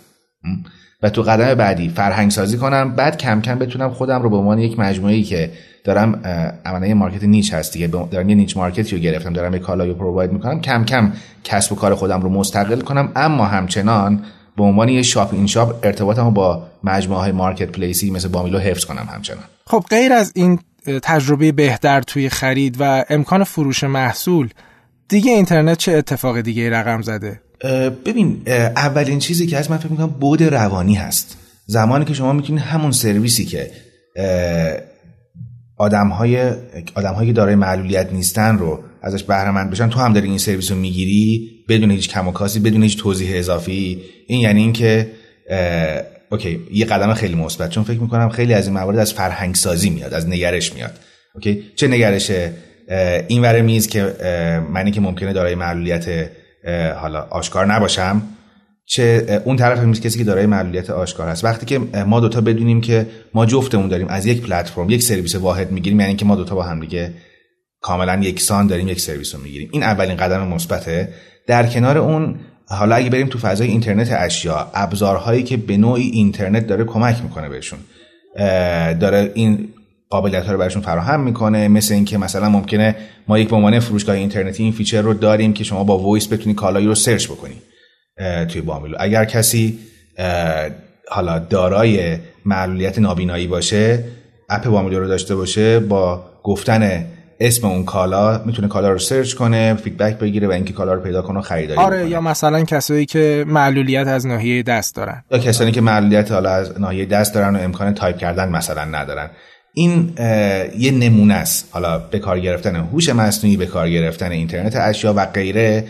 و 1.02 1.11
تو 1.11 1.23
قدم 1.23 1.54
بعدی 1.54 1.88
فرهنگ 1.88 2.30
سازی 2.30 2.59
کنم 2.59 2.92
بعد 2.92 3.16
کم 3.16 3.40
کم 3.40 3.59
بتونم 3.59 3.90
خودم 3.90 4.23
رو 4.23 4.30
به 4.30 4.37
عنوان 4.37 4.59
یک 4.59 4.78
مجموعه 4.78 5.23
که 5.23 5.50
دارم 5.85 6.21
عملا 6.64 6.94
market 6.95 7.25
niche 7.25 7.55
هست 7.54 7.73
دیگه. 7.73 7.87
دارم 7.87 8.28
یه 8.28 8.35
niche 8.35 8.57
market 8.57 8.91
ی 8.91 8.97
رو 8.97 9.02
گرفتم 9.02 9.32
دارم 9.32 9.54
یه 9.54 9.59
کالایی 9.59 9.90
رو 9.90 9.97
provide 9.97 10.33
می‌کنم 10.32 10.61
کم 10.61 10.85
کم 10.85 11.12
کسب 11.44 11.73
و 11.73 11.76
کار 11.76 11.94
خودم 11.94 12.21
رو 12.21 12.28
مستقل 12.28 12.80
کنم. 12.80 13.12
اما 13.16 13.47
همچنان 13.47 14.25
به 14.56 14.62
عنوان 14.62 14.88
یه 14.88 15.02
shop 15.02 15.35
این 15.35 15.47
shop 15.47 15.87
ارتباطمو 15.87 16.30
با 16.30 16.62
مجموعه 16.85 17.21
های 17.21 17.32
marketplace 17.33 17.73
ی 17.73 18.11
مثل 18.11 18.28
بامیلو 18.28 18.59
حفظ 18.59 18.85
کنم 18.85 19.09
همچنان. 19.14 19.44
خب 19.66 19.85
غیر 19.90 20.12
از 20.12 20.32
این 20.35 20.59
تجربه 21.02 21.52
بهتر 21.52 22.00
توی 22.00 22.28
خرید 22.28 22.76
و 22.80 23.04
امکان 23.09 23.44
فروش 23.44 23.85
محصول 23.85 24.49
دیگه 25.09 25.32
اینترنت 25.32 25.78
چه 25.78 25.92
اتفاق 25.92 26.40
دیگه 26.40 26.71
رقم 26.71 27.02
زده؟ 27.02 27.40
ببین 28.07 28.42
اولین 28.76 29.19
چیزی 29.19 29.47
که 29.47 29.59
هست 29.59 29.71
من 29.71 29.76
فکر 29.76 29.88
می‌کنم 29.88 30.07
بود 30.07 30.42
روانی 30.42 30.95
هست. 30.95 31.37
زمانی 31.66 32.04
که 32.04 32.14
شما 32.14 32.33
می‌تونید 32.33 32.62
همون 32.62 32.92
سرویسی 32.92 33.45
که 33.45 33.71
آدم 35.76 36.09
های 36.09 36.52
آدم 36.95 37.26
که 37.26 37.33
دارای 37.33 37.54
معلولیت 37.54 38.12
نیستن 38.12 38.59
رو 38.59 38.85
ازش 39.02 39.23
بهره 39.23 39.71
بشن 39.71 39.88
تو 39.88 40.00
هم 40.00 40.12
داری 40.12 40.28
این 40.28 40.38
سرویس 40.38 40.71
رو 40.71 40.76
می‌گیری 40.76 41.50
بدون 41.69 41.90
هیچ 41.90 42.09
کم 42.09 42.28
و 42.28 42.33
کاسی 42.33 42.61
بدون 42.61 42.83
هیچ 42.83 42.99
توضیح 42.99 43.38
اضافی. 43.38 44.02
این 44.28 44.40
یعنی 44.40 44.61
اینکه 44.61 45.11
اوکی 46.31 46.61
یه 46.73 46.85
قدم 46.85 47.14
خیلی 47.14 47.35
مثبت. 47.35 47.71
چون 47.71 47.85
فکر 47.85 48.00
می‌کنم 48.00 48.28
خیلی 48.28 48.54
از 48.54 48.66
این 48.66 48.75
موارد 48.75 48.99
از 48.99 49.12
فرهنگ 49.12 49.54
سازی 49.54 49.90
میاد 49.90 50.14
از 50.14 50.28
نگرش 50.28 50.73
میاد. 50.75 50.92
اوکی؟ 51.35 51.62
چه 51.76 51.88
نگرشه؟ 51.88 52.52
این 53.28 53.42
ور 53.42 53.61
میز 53.61 53.87
که 53.87 54.02
منی 54.73 54.90
که 54.90 55.00
ممکنه 55.00 55.33
دارای 55.33 55.54
معلولیت 55.54 56.31
حالا 56.97 57.26
آشکار 57.31 57.66
نباشم. 57.66 58.23
چه 58.87 59.42
اون 59.45 59.57
طرف 59.57 59.78
میز 59.78 60.00
کسی 60.00 60.19
که 60.19 60.25
دارای 60.25 60.47
معلولیت 60.47 60.90
آشکار 60.90 61.28
هست 61.28 61.45
وقتی 61.45 61.66
که 61.66 61.78
ما 62.07 62.21
دوتا 62.21 62.40
بدونیم 62.40 62.81
که 62.81 63.07
ما 63.35 63.47
جفتمون 63.47 63.88
داریم 63.88 64.09
از 64.09 64.26
یک 64.26 64.42
پلتفرم 64.42 64.90
یک 64.90 65.02
سرویس 65.02 65.35
واحد 65.35 65.73
می‌گیریم 65.73 66.00
یعنی 66.00 66.16
که 66.16 66.25
ما 66.25 66.37
دوتا 66.37 66.54
با 66.54 66.62
هم 66.62 66.81
دیگه 66.81 67.14
کاملا 67.81 68.19
یکسان 68.23 68.66
داریم 68.66 68.88
یک 68.88 69.00
سرویس 69.00 69.35
رو 69.35 69.40
می‌گیریم. 69.40 69.69
این 69.73 69.83
اولین 69.83 70.16
قدم 70.16 70.49
مثبته. 70.49 71.09
در 71.47 71.66
کنار 71.66 71.99
اون 71.99 72.37
حالا 72.66 72.95
اگه 72.95 73.11
بریم 73.11 73.26
تو 73.26 73.38
فضای 73.38 73.69
اینترنت 73.69 74.09
اشیا 74.12 74.71
ابزارهایی 74.75 75.42
که 75.42 75.57
به 75.57 75.76
نوعی 75.76 76.11
اینترنت 76.11 76.66
داره 76.66 76.85
کمک 76.85 77.23
می‌کنه 77.23 77.49
بهشون. 77.49 77.78
داره 78.99 79.31
این 79.35 79.69
قابلیت 80.12 80.47
ها 80.47 80.52
رو 80.52 80.59
برشون 80.59 80.83
فراهم 80.83 81.21
می‌کنه. 81.21 81.69
مثل 81.69 81.95
اینکه 81.95 82.19
مثلا 82.19 82.49
ممکنه 82.49 82.97
ما 83.28 83.38
یک 83.38 83.49
به 83.49 83.57
عنوان 83.57 83.81
فروشگاه 83.81 84.16
اینترنتی 84.16 84.62
این 84.62 84.73
feature 84.73 85.00
رو 85.02 85.14
داریم 85.14 85.52
که 85.52 85.64
شما 85.64 85.85
با 85.85 85.99
voice 85.99 86.33
بتونی 86.33 86.54
کالایی 86.54 86.87
رو 86.87 86.95
search 86.95 87.26
بکنی 87.26 87.62
توی 88.49 88.61
بامیلو 88.61 88.97
اگر 89.00 89.25
کسی 89.25 89.78
حالا 91.11 91.38
دارای 91.38 92.19
معلولیت 92.45 92.99
نابینایی 92.99 93.47
باشه 93.47 94.04
app 94.50 94.64
بامیلو 94.64 95.00
رو 95.00 95.09
داشته 95.09 95.35
باشه 95.35 95.81
با 95.81 96.25
گفتن 96.42 97.04
اسم 97.40 97.66
اون 97.66 97.85
کالا 97.85 98.42
می‌تونه 98.47 98.69
کالا 98.69 98.90
رو 98.90 98.99
search 98.99 99.35
کنه 99.35 99.75
feedback 99.75 100.19
بگیره 100.19 100.49
و 100.49 100.52
اینکه 100.52 100.73
کالا 100.73 100.95
رو 100.95 101.00
پیدا 101.00 101.23
کنه 101.23 101.38
و 101.38 101.42
خریداری 101.42 101.81
آره 101.81 102.09
یا 102.09 102.21
مثلا 102.21 102.64
کسایی 102.64 103.07
که 103.07 103.45
معلولیت 103.49 104.07
از 104.07 104.26
ناحیه 104.26 104.62
دست 104.62 104.97
دارن. 104.97 105.25
یا 105.31 105.38
کسانی 105.38 105.73
که 105.73 105.81
معلولیت 105.81 106.33
حالا 106.33 106.50
از 106.50 106.81
ناحیه 106.81 107.07
دست 107.07 107.35
دارن 107.35 107.57
و 107.57 107.59
امکان 107.59 107.95
تایپ 107.95 108.16
کردن 108.19 108.49
مثلا 108.49 108.85
ندارن. 108.85 109.31
این 109.75 110.12
یه 110.79 110.91
نمونه 110.91 111.35
است. 111.35 111.69
حالا 111.71 111.99
به 111.99 112.19
کار 112.19 112.41
گرفتن 112.41 112.76
هوش 112.76 113.09
مصنوعی 113.09 113.57
به 113.57 113.67
کار 113.67 113.91
گرفتن 113.91 114.33
اینترنت 114.33 114.76
اشیا 114.76 115.14
و 115.17 115.26
غیره 115.26 115.85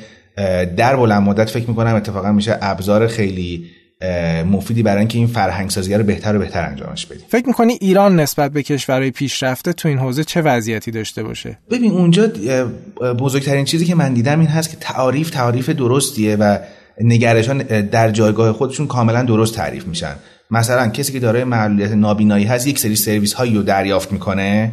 در 0.77 0.97
بلند 0.97 1.23
مدت 1.23 1.51
فکر 1.51 1.69
می‌کنم 1.69 1.95
اتفاقا 1.95 2.33
میشه 2.33 2.59
ابزار 2.61 3.07
خیلی 3.07 3.67
مفیدی 4.51 4.83
برای 4.83 4.99
اینکه 4.99 5.19
این 5.19 5.27
فرهنگ 5.27 5.71
سازی 5.71 5.95
رو 5.95 6.05
بهتر 6.05 6.37
و 6.37 6.39
بهتر 6.39 6.67
انجامش 6.67 7.07
بدیم. 7.07 7.25
فکر 7.29 7.47
می‌کنی 7.47 7.79
ایران 7.81 8.21
نسبت 8.21 8.53
به 8.53 8.63
کشورهای 8.63 9.11
پیشرفته 9.11 9.73
تو 9.73 9.89
این 9.89 9.99
حوزه 9.99 10.25
چه 10.25 10.43
وضعیتی 10.43 10.91
داشته 10.91 11.23
باشه؟ 11.23 11.59
ببین 11.71 11.93
اونجا 11.93 12.27
بزرگترین 13.19 13.65
چیزی 13.65 13.85
که 13.85 13.95
من 13.95 14.15
دیدم 14.15 14.41
این 14.41 14.49
هست 14.49 14.71
که 14.71 14.77
تعریف 14.81 15.31
تعریف 15.31 15.69
درستیه 15.69 16.37
و 16.37 16.59
نگرشان 17.01 17.59
در 17.83 18.11
جایگاه 18.11 18.53
خودشون 18.53 18.87
کاملا 18.87 19.23
درست 19.23 19.55
تعریف 19.55 19.87
میشن. 19.87 20.15
مثلا 20.51 20.89
کسی 20.89 21.13
که 21.13 21.21
دارای 21.21 21.45
معلولیت 21.45 21.93
نابینایی 21.93 22.45
هست 22.45 22.67
یک 22.67 22.79
سری 22.79 22.97
سرویس 22.97 23.33
هایی 23.33 23.55
رو 23.55 23.63
دریافت 23.63 24.13
می‌کنه 24.13 24.73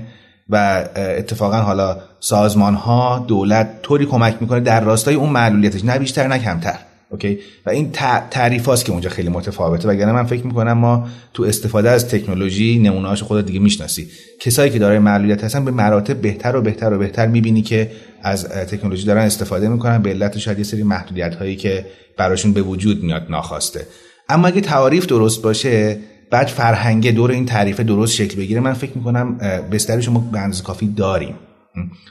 و 0.49 0.85
اتفاقا 0.95 1.57
حالا 1.57 1.97
سازمان 2.19 2.73
ها 2.73 3.25
دولت 3.27 3.81
طوری 3.81 4.05
کمک 4.05 4.37
می‌کنه 4.41 4.59
در 4.59 4.81
راستای 4.81 5.15
اون 5.15 5.29
معلولیتش 5.29 5.85
نه 5.85 5.99
بیشتر 5.99 6.27
نه 6.27 6.39
کمتر. 6.39 6.79
اوکی؟ 7.11 7.39
و 7.65 7.69
این 7.69 7.91
تعریف 8.31 8.65
هاست 8.65 8.85
که 8.85 8.91
اونجا 8.91 9.09
خیلی 9.09 9.29
متفاوته. 9.29 9.87
وگرنه 9.87 10.11
من 10.11 10.23
فکر 10.23 10.45
می‌کنم 10.45 10.73
ما 10.73 11.07
تو 11.33 11.43
استفاده 11.43 11.89
از 11.89 12.07
تکنولوژی 12.07 12.79
نمونه‌هاش 12.79 13.23
خود 13.23 13.45
دیگه 13.45 13.59
می‌شناسی. 13.59 14.07
کسایی 14.39 14.71
که 14.71 14.79
دارای 14.79 14.99
معلولیت 14.99 15.43
هستن 15.43 15.65
به 15.65 15.71
مراتب 15.71 16.21
بهتر 16.21 16.55
و 16.55 16.61
بهتر 16.61 16.93
و 16.93 16.97
بهتر 16.97 17.27
می‌بینی 17.27 17.61
که 17.61 17.91
از 18.23 18.49
تکنولوژی 18.49 19.05
دارن 19.05 19.21
استفاده 19.21 19.69
می‌کنن. 19.69 20.01
به 20.01 20.09
علت 20.09 20.37
شاید 20.37 20.57
یه 20.57 20.63
سری 20.63 20.83
محدودیت 20.83 21.35
هایی 21.35 21.55
که 21.55 21.85
براشون 22.17 22.53
به 22.53 22.61
وجود 22.61 23.03
میاد 23.03 23.25
ناخواسته. 23.29 23.87
اما 24.29 24.47
اگه 24.47 24.61
تعریف 24.61 25.05
درست 25.05 25.41
باشه 25.41 25.97
بعد 26.31 26.47
فرهنگ 26.47 27.15
دور 27.15 27.31
این 27.31 27.45
تعریف 27.45 27.79
درست 27.79 28.13
شکل 28.13 28.37
بگیره 28.37 28.59
من 28.59 28.73
فکر 28.73 28.91
می‌کنم 28.95 29.37
بسترش 29.71 30.09
ما 30.09 30.19
به 30.31 30.39
اندازه 30.39 30.63
کافی 30.63 30.87
داریم. 30.87 31.35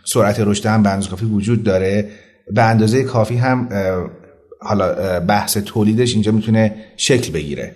سرعت 0.05 0.41
رشد 0.41 0.67
هم 0.67 0.83
به 0.83 0.91
اندازه 0.91 1.11
کافی 1.11 1.25
وجود 1.25 1.63
داره. 1.63 2.09
به 2.55 2.63
اندازه 2.63 3.03
کافی 3.03 3.37
هم 3.37 3.69
حالا 4.61 5.21
بحث 5.21 5.59
تولیدش 5.59 6.15
اینجا 6.15 6.33
می‌تونه 6.33 6.75
شکل 6.97 7.33
بگیره. 7.33 7.75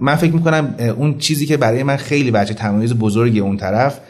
من 0.00 0.16
فکر 0.16 0.32
می‌کنم 0.32 0.74
اون 0.96 1.18
چیزی 1.18 1.46
که 1.46 1.56
برای 1.56 1.82
من 1.82 1.96
خیلی 1.96 2.30
بچه 2.30 2.54
تمایز 2.54 2.94
بزرگی 2.94 3.40
اون 3.40 3.56
طرف 3.56 4.00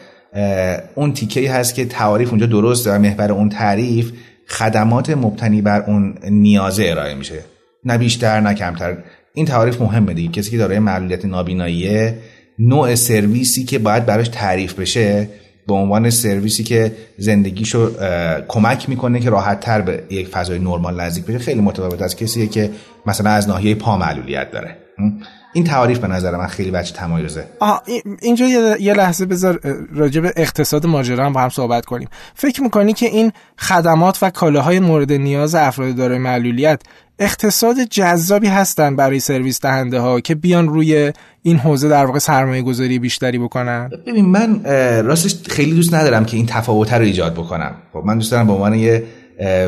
اون 0.95 1.13
تیکه 1.13 1.51
هست 1.51 1.75
که 1.75 1.85
تعریف 1.85 2.29
اونجا 2.29 2.45
درسته 2.45 2.91
و 2.91 2.99
محور 2.99 3.31
اون 3.31 3.49
تعریف 3.49 4.11
خدمات 4.47 5.09
مبتنی 5.09 5.61
بر 5.61 5.81
اون 5.81 6.17
نیازه 6.29 6.85
ارائه 6.87 7.15
میشه. 7.15 7.39
نه 7.85 7.97
بیشتر 7.97 8.39
نه 8.39 8.53
کمتر. 8.53 8.97
این 9.33 9.45
تعریف 9.45 9.81
مهمه 9.81 10.13
دیگه 10.13 10.31
کسی 10.31 10.51
که 10.51 10.57
دارای 10.57 10.79
معلولیت 10.79 11.25
نابیناییه 11.25 12.17
نوع 12.59 12.95
سرویسی 12.95 13.63
که 13.63 13.79
باید 13.79 14.05
براش 14.05 14.27
تعریف 14.27 14.73
بشه 14.73 15.29
به 15.67 15.73
عنوان 15.73 16.09
سرویسی 16.09 16.63
که 16.63 16.91
زندگیشو 17.17 17.91
کمک 18.47 18.89
می‌کنه 18.89 19.19
که 19.19 19.29
راحت 19.29 19.59
تر 19.59 19.81
به 19.81 20.03
یک 20.09 20.27
فضای 20.27 20.59
نرمال 20.59 21.01
نزدیک 21.01 21.25
بشه. 21.25 21.39
خیلی 21.39 21.61
متفاوت 21.61 22.01
از 22.01 22.15
کسی 22.15 22.47
که 22.47 22.71
مثلا 23.05 23.29
از 23.29 23.47
ناحیه 23.47 23.75
پا 23.75 23.97
معلولیت 23.97 24.51
داره. 24.51 24.77
این 25.53 25.63
تعریف 25.63 25.99
به 25.99 26.07
نظر 26.07 26.37
من 26.37 26.47
خیلی 26.47 26.71
بچه 26.71 26.93
تمایزه. 26.93 27.45
اینجا 28.21 28.45
یه 28.79 28.93
لحظه 28.93 29.25
بذار 29.25 29.59
راجع 29.95 30.21
به 30.21 30.33
اقتصاد 30.35 30.85
ماجرا 30.85 31.25
هم 31.25 31.33
با 31.33 31.41
هم 31.41 31.49
صحبت 31.49 31.85
کنیم. 31.85 32.09
فکر 32.35 32.63
می‌کنی 32.63 32.93
که 32.93 33.05
این 33.05 33.31
خدمات 33.57 34.19
و 34.21 34.29
کالاهای 34.29 34.79
مورد 34.79 35.11
نیاز 35.11 35.55
افراد 35.55 35.95
دارای 35.95 36.17
معلولیت 36.17 36.81
اقتصاد 37.21 37.75
جذابی 37.89 38.47
هستن 38.47 38.95
برای 38.95 39.19
سرویس 39.19 39.61
دهنده 39.61 39.99
ها 39.99 40.19
که 40.19 40.35
بیان 40.35 40.69
روی 40.69 41.13
این 41.43 41.57
حوزه 41.57 41.89
در 41.89 42.05
واقع 42.05 42.19
سرمایه 42.19 42.61
گذاری 42.61 42.99
بیشتری 42.99 43.37
بکنن؟ 43.37 43.89
ببین 44.07 44.25
من 44.25 44.63
راستش 45.05 45.35
خیلی 45.49 45.73
دوست 45.73 45.93
ندارم 45.93 46.25
که 46.25 46.37
این 46.37 46.45
تفاوت 46.45 46.93
رو 46.93 47.01
ایجاد 47.01 47.33
بکنم. 47.33 47.75
خب 47.93 48.03
من 48.05 48.17
دوست 48.17 48.31
دارم 48.31 48.47
به 48.47 48.53
عنوان 48.53 48.73
یه 48.73 49.03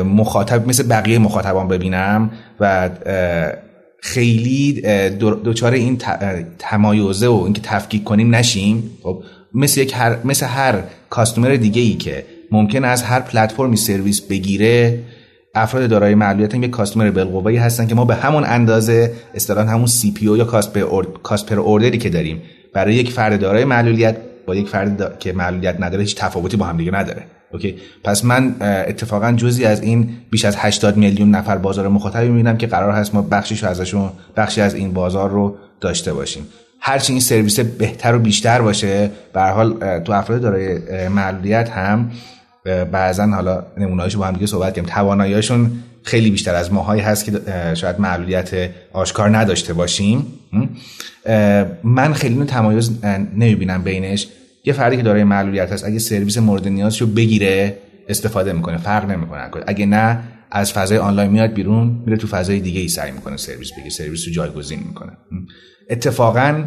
مخاطب 0.04 0.68
مثل 0.68 0.88
بقیه 0.88 1.18
مخاطبان 1.18 1.68
ببینم 1.68 2.30
و 2.60 2.90
خیلی 4.02 4.80
دوچار 5.44 5.72
این 5.72 5.98
تمایزه 6.58 7.26
و 7.28 7.42
اینکه 7.44 7.60
تفکیک 7.60 8.04
کنیم 8.04 8.34
نشیم. 8.34 8.90
خب 9.02 9.22
مثل 9.54 9.80
یک 9.80 9.92
هر 9.96 10.16
مثل 10.24 10.46
هر 10.46 10.74
customer 11.10 11.56
دیگه 11.56 11.82
ای 11.82 11.94
که 11.94 12.26
ممکنه 12.50 12.84
از 12.84 13.02
هر 13.02 13.20
پلتفرمی 13.20 13.76
سرویس 13.76 14.20
بگیره 14.20 14.98
افراد 15.54 15.90
دارای 15.90 16.14
معلولیت 16.14 16.54
یک 16.54 16.70
customer 16.70 17.10
بالقوه‌ای 17.10 17.56
هستن 17.56 17.86
که 17.86 17.94
ما 17.94 18.04
به 18.04 18.14
همون 18.14 18.44
اندازه 18.46 19.12
اصطلاحاً 19.34 19.70
همون 19.70 19.86
CPO 19.86 20.36
یا 20.36 20.44
cost 21.22 21.46
per 21.46 21.58
order 21.60 21.92
ی 21.92 21.98
که 21.98 22.10
داریم 22.10 22.42
برای 22.72 22.94
یک 22.94 23.12
فرد 23.12 23.40
دارای 23.40 23.64
معلولیت 23.64 24.16
با 24.46 24.54
یک 24.54 24.68
فرد 24.68 25.18
که 25.18 25.32
معلولیت 25.32 25.76
نداره 25.80 26.02
هیچ 26.02 26.16
تفاوتی 26.16 26.56
با 26.56 26.66
هم 26.66 26.76
دیگه 26.76 26.94
نداره. 26.94 27.22
Okay؟ 27.52 27.76
پس 28.04 28.24
من 28.24 28.54
اتفاقا 28.60 29.32
جزی 29.32 29.64
از 29.64 29.82
این 29.82 30.08
بیش 30.30 30.44
از 30.44 30.56
80 30.56 30.96
میلیون 30.96 31.30
نفر 31.30 31.58
بازار 31.58 31.88
مخاطبی 31.88 32.28
می‌بینم 32.28 32.56
که 32.56 32.66
قرار 32.66 32.92
هست 32.92 33.14
ما 33.14 33.22
بخشیش 33.22 33.64
ازشون 33.64 34.10
بخشی 34.36 34.60
از 34.60 34.74
این 34.74 34.92
بازار 34.92 35.30
رو 35.30 35.56
داشته 35.80 36.12
باشیم. 36.12 36.46
هرچی 36.80 37.12
این 37.12 37.20
سرویس 37.20 37.60
بهتر 37.60 38.14
و 38.14 38.18
بیشتر 38.18 38.62
باشه 38.62 39.10
به 39.32 39.42
حال 39.42 40.00
تو 40.00 40.12
افراد 40.12 40.40
دارای 40.40 40.78
معلولیت 41.08 41.70
هم 41.70 42.10
بعضا 42.92 43.26
حالا 43.26 43.64
نمونه‌هاشو 43.78 44.18
با 44.18 44.26
هم 44.26 44.34
دیگه 44.34 44.46
صحبت 44.46 44.74
کنیم 44.74 44.86
تواناییشون 44.86 45.70
خیلی 46.02 46.30
بیشتر 46.30 46.54
از 46.54 46.72
ماهایی 46.72 47.02
هست 47.02 47.24
که 47.24 47.40
شاید 47.74 48.00
معلولیت 48.00 48.70
آشکار 48.92 49.36
نداشته 49.36 49.72
باشیم. 49.72 50.26
من 51.84 52.12
خیلی 52.14 52.44
تمایز 52.44 53.04
نمی‌بینم 53.36 53.82
بینش. 53.82 54.28
یه 54.64 54.72
فردی 54.72 54.96
که 54.96 55.02
دارای 55.02 55.24
معلولیت 55.24 55.72
هست 55.72 55.84
اگه 55.84 55.98
سرویس 55.98 56.38
مورد 56.38 56.68
نیازشو 56.68 57.06
بگیره 57.06 57.78
استفاده 58.08 58.52
می‌کنه 58.52 58.76
فرق 58.78 59.10
نمی‌کنه 59.10 59.50
اگه 59.66 59.86
نه 59.86 60.18
از 60.50 60.72
فضای 60.72 60.98
آنلاین 60.98 61.30
میاد 61.30 61.52
بیرون 61.52 62.02
میره 62.06 62.16
تو 62.16 62.26
فضای 62.26 62.60
دیگه 62.60 62.80
ای 62.80 62.88
سعی 62.88 63.10
می‌کنه 63.10 63.36
سرویس 63.36 63.72
بگیره 63.72 63.90
سرویس 63.90 64.26
رو 64.26 64.32
جایگزین 64.32 64.78
می‌کنه. 64.88 65.12
اتفاقا 65.90 66.64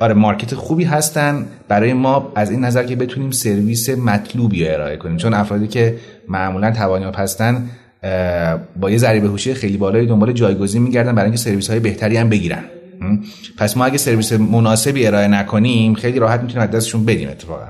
آره 0.00 0.14
market 0.14 0.54
خوبی 0.54 0.84
هستن. 0.84 1.46
برای 1.68 1.92
ما 1.92 2.32
از 2.34 2.50
این 2.50 2.64
نظر 2.64 2.84
که 2.84 2.96
بتونیم 2.96 3.30
سرویس 3.30 3.88
مطلوبی 3.90 4.68
ارائه 4.68 4.96
کنیم. 4.96 5.16
چون 5.16 5.34
افرادی 5.34 5.66
که 5.66 5.96
معمولا 6.28 6.70
توانیاب 6.70 7.14
هستن 7.18 7.68
با 8.80 8.90
یه 8.90 8.98
ضریب 8.98 9.24
هوشی 9.24 9.54
خیلی 9.54 9.76
بالای 9.76 10.06
دنبال 10.06 10.32
جایگزین 10.32 10.82
میگردن 10.82 11.14
برای 11.14 11.24
اینکه 11.24 11.40
سرویس 11.40 11.70
های 11.70 11.80
بهتری 11.80 12.16
هم 12.16 12.28
بگیرن. 12.28 12.64
پس 13.58 13.76
ما 13.76 13.84
اگه 13.84 13.98
سرویس 13.98 14.32
مناسبی 14.32 15.06
ارائه 15.06 15.28
نکنیم 15.28 15.94
خیلی 15.94 16.18
راحت 16.18 16.40
می‌تونیم 16.40 16.62
از 16.62 16.70
دستشون 16.70 17.04
بدیم 17.04 17.28
اتفاقا. 17.28 17.66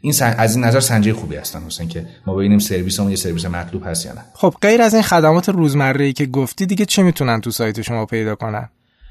این 0.00 0.14
از 0.20 0.56
این 0.56 0.64
نظر 0.64 0.80
سنجه 0.80 1.12
خوبی 1.12 1.36
هستن 1.36 1.62
حسین 1.66 1.88
که 1.88 2.06
ما 2.26 2.34
ببینیم 2.34 2.58
سرویسمون 2.58 3.10
یه 3.10 3.16
سرویس 3.16 3.44
مطلوب 3.44 3.82
هست 3.86 4.06
یا 4.06 4.12
نه. 4.12 4.20
خب 4.34 4.54
غیر 4.62 4.82
از 4.82 4.94
این 4.94 5.02
خدمات 5.02 5.48
روزمره 5.48 6.04
ای 6.04 6.12
که 6.12 6.26
گفتی 6.26 6.66
دیگه 6.66 6.84
چه 6.84 7.02
می‌تونن 7.02 7.40
تو 7.40 7.50
سایت 7.50 7.82
شما 7.82 8.06
پیدا 8.06 8.34
کنن؟ 8.34 8.68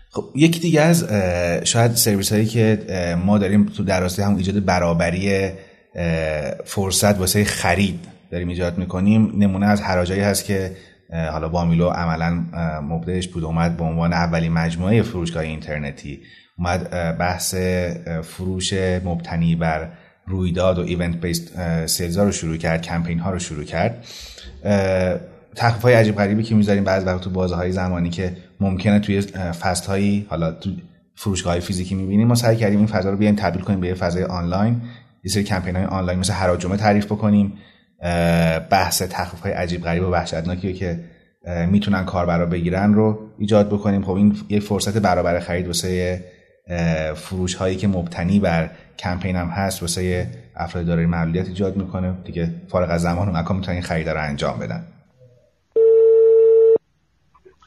خب 0.10 0.30
یکی 0.36 0.60
دیگه 0.60 0.82
از 0.82 1.04
شاید 1.64 1.96
سرویس 1.96 2.32
هایی 2.32 2.46
که 2.46 2.80
ما 3.26 3.38
داریم 3.38 3.66
تو 3.66 3.84
در 3.84 4.04
هم 4.20 4.36
ایجاد 4.36 4.66
برابری 4.66 5.52
فرصت 6.66 7.20
واسه 7.20 7.44
خرید 7.44 8.00
داریم 8.32 8.48
ایجاد 8.48 8.78
می‌کنیم. 8.78 9.34
نمونه 9.38 9.66
از 9.66 9.82
حراجایی 9.82 10.22
هست 10.22 10.46
که 10.46 10.72
حالا 11.32 11.50
بامیلو 11.50 11.90
عملا 11.90 12.30
مبدعش 12.82 13.28
بود 13.28 13.44
اومد 13.44 13.78
به 13.78 13.84
عنوان 13.84 14.14
اولین 14.14 14.54
مجموعه 14.54 15.02
فروشگاه 15.02 15.44
اینترنتی. 15.44 16.22
اومد 16.58 16.90
بحث 17.18 17.56
فروش 18.24 18.74
مبتنی 19.06 19.56
بر 19.56 19.90
رویداد 20.28 20.80
و 20.80 20.82
ایونت 20.82 21.16
بیست 21.16 21.52
سیلز 21.86 22.18
رو 22.18 22.32
شروع 22.32 22.58
کرد 22.58 22.82
کمپین 22.82 23.20
ها 23.20 23.32
رو 23.32 23.40
شروع 23.40 23.64
کرد. 23.64 24.06
تخفیف 25.56 25.82
های 25.82 25.94
عجیب 25.94 26.16
غریبی 26.16 26.44
که 26.44 26.56
می‌ذاریم 26.56 26.84
بعض 26.84 27.04
وقت 27.04 27.22
تو 27.22 27.30
بازه 27.30 27.56
های 27.56 27.72
زمانی 27.72 28.10
که 28.10 28.38
ممکنه 28.60 29.00
توی 29.00 29.22
فست 29.62 29.86
هایی 29.86 30.26
حالا 30.30 30.52
تو 30.52 30.70
فروشگاه 31.16 31.54
های 31.54 31.62
فیزیکی 31.62 31.96
می‌بینیم 31.96 32.28
ما 32.28 32.36
سعی 32.36 32.58
کردیم 32.58 32.78
این 32.78 32.88
فضا 32.88 33.10
رو 33.10 33.18
بیایم 33.18 33.36
تبدیل 33.36 33.62
کنیم 33.62 33.80
به 33.80 33.94
فضای 33.94 34.24
آنلاین 34.24 34.82
یه 35.24 35.32
سری 35.32 35.44
کمپین 35.44 35.76
های 35.76 35.86
آنلاین 35.86 36.20
مثل 36.20 36.34
هراجمه 36.34 36.78
تعریف 36.78 37.06
بکنیم 37.06 37.54
بحث 38.70 39.02
تخفیف 39.02 39.42
های 39.42 39.52
عجیب 39.52 39.84
غریب 39.84 40.04
و 40.04 40.12
وحشتناکی 40.12 40.74
که 40.74 41.00
می‌تونن 41.70 42.06
کاربرا 42.06 42.46
بگیرن 42.46 42.94
رو 42.94 43.20
ایجاد 43.38 43.68
بکنیم. 43.70 44.04
خب 44.04 44.12
این 44.12 44.38
یک 44.50 44.64
فرصت 44.64 44.98
برابر 44.98 45.40
خرید 45.40 45.68
واسه 45.68 46.24
فروش 47.16 47.56
هایی 47.56 47.76
که 47.76 47.88
مبتنی 47.88 48.40
بر 48.40 48.70
کمپین 49.00 49.36
هم 49.36 49.48
هست 49.48 49.82
واسه 49.82 50.28
افراد 50.56 50.86
دارای 50.86 51.06
معلولیت 51.06 51.48
ایجاد 51.48 51.78
می‌کنه. 51.78 52.14
دیگه 52.26 52.52
فارغ 52.68 52.90
از 52.92 53.02
زمان 53.02 53.30
و 53.30 53.32
مکان 53.32 53.58
می‌تونن 53.58 53.76
این 53.76 53.84
خرید 53.84 54.10
رو 54.10 54.22
انجام 54.22 54.60
بدن. 54.60 54.84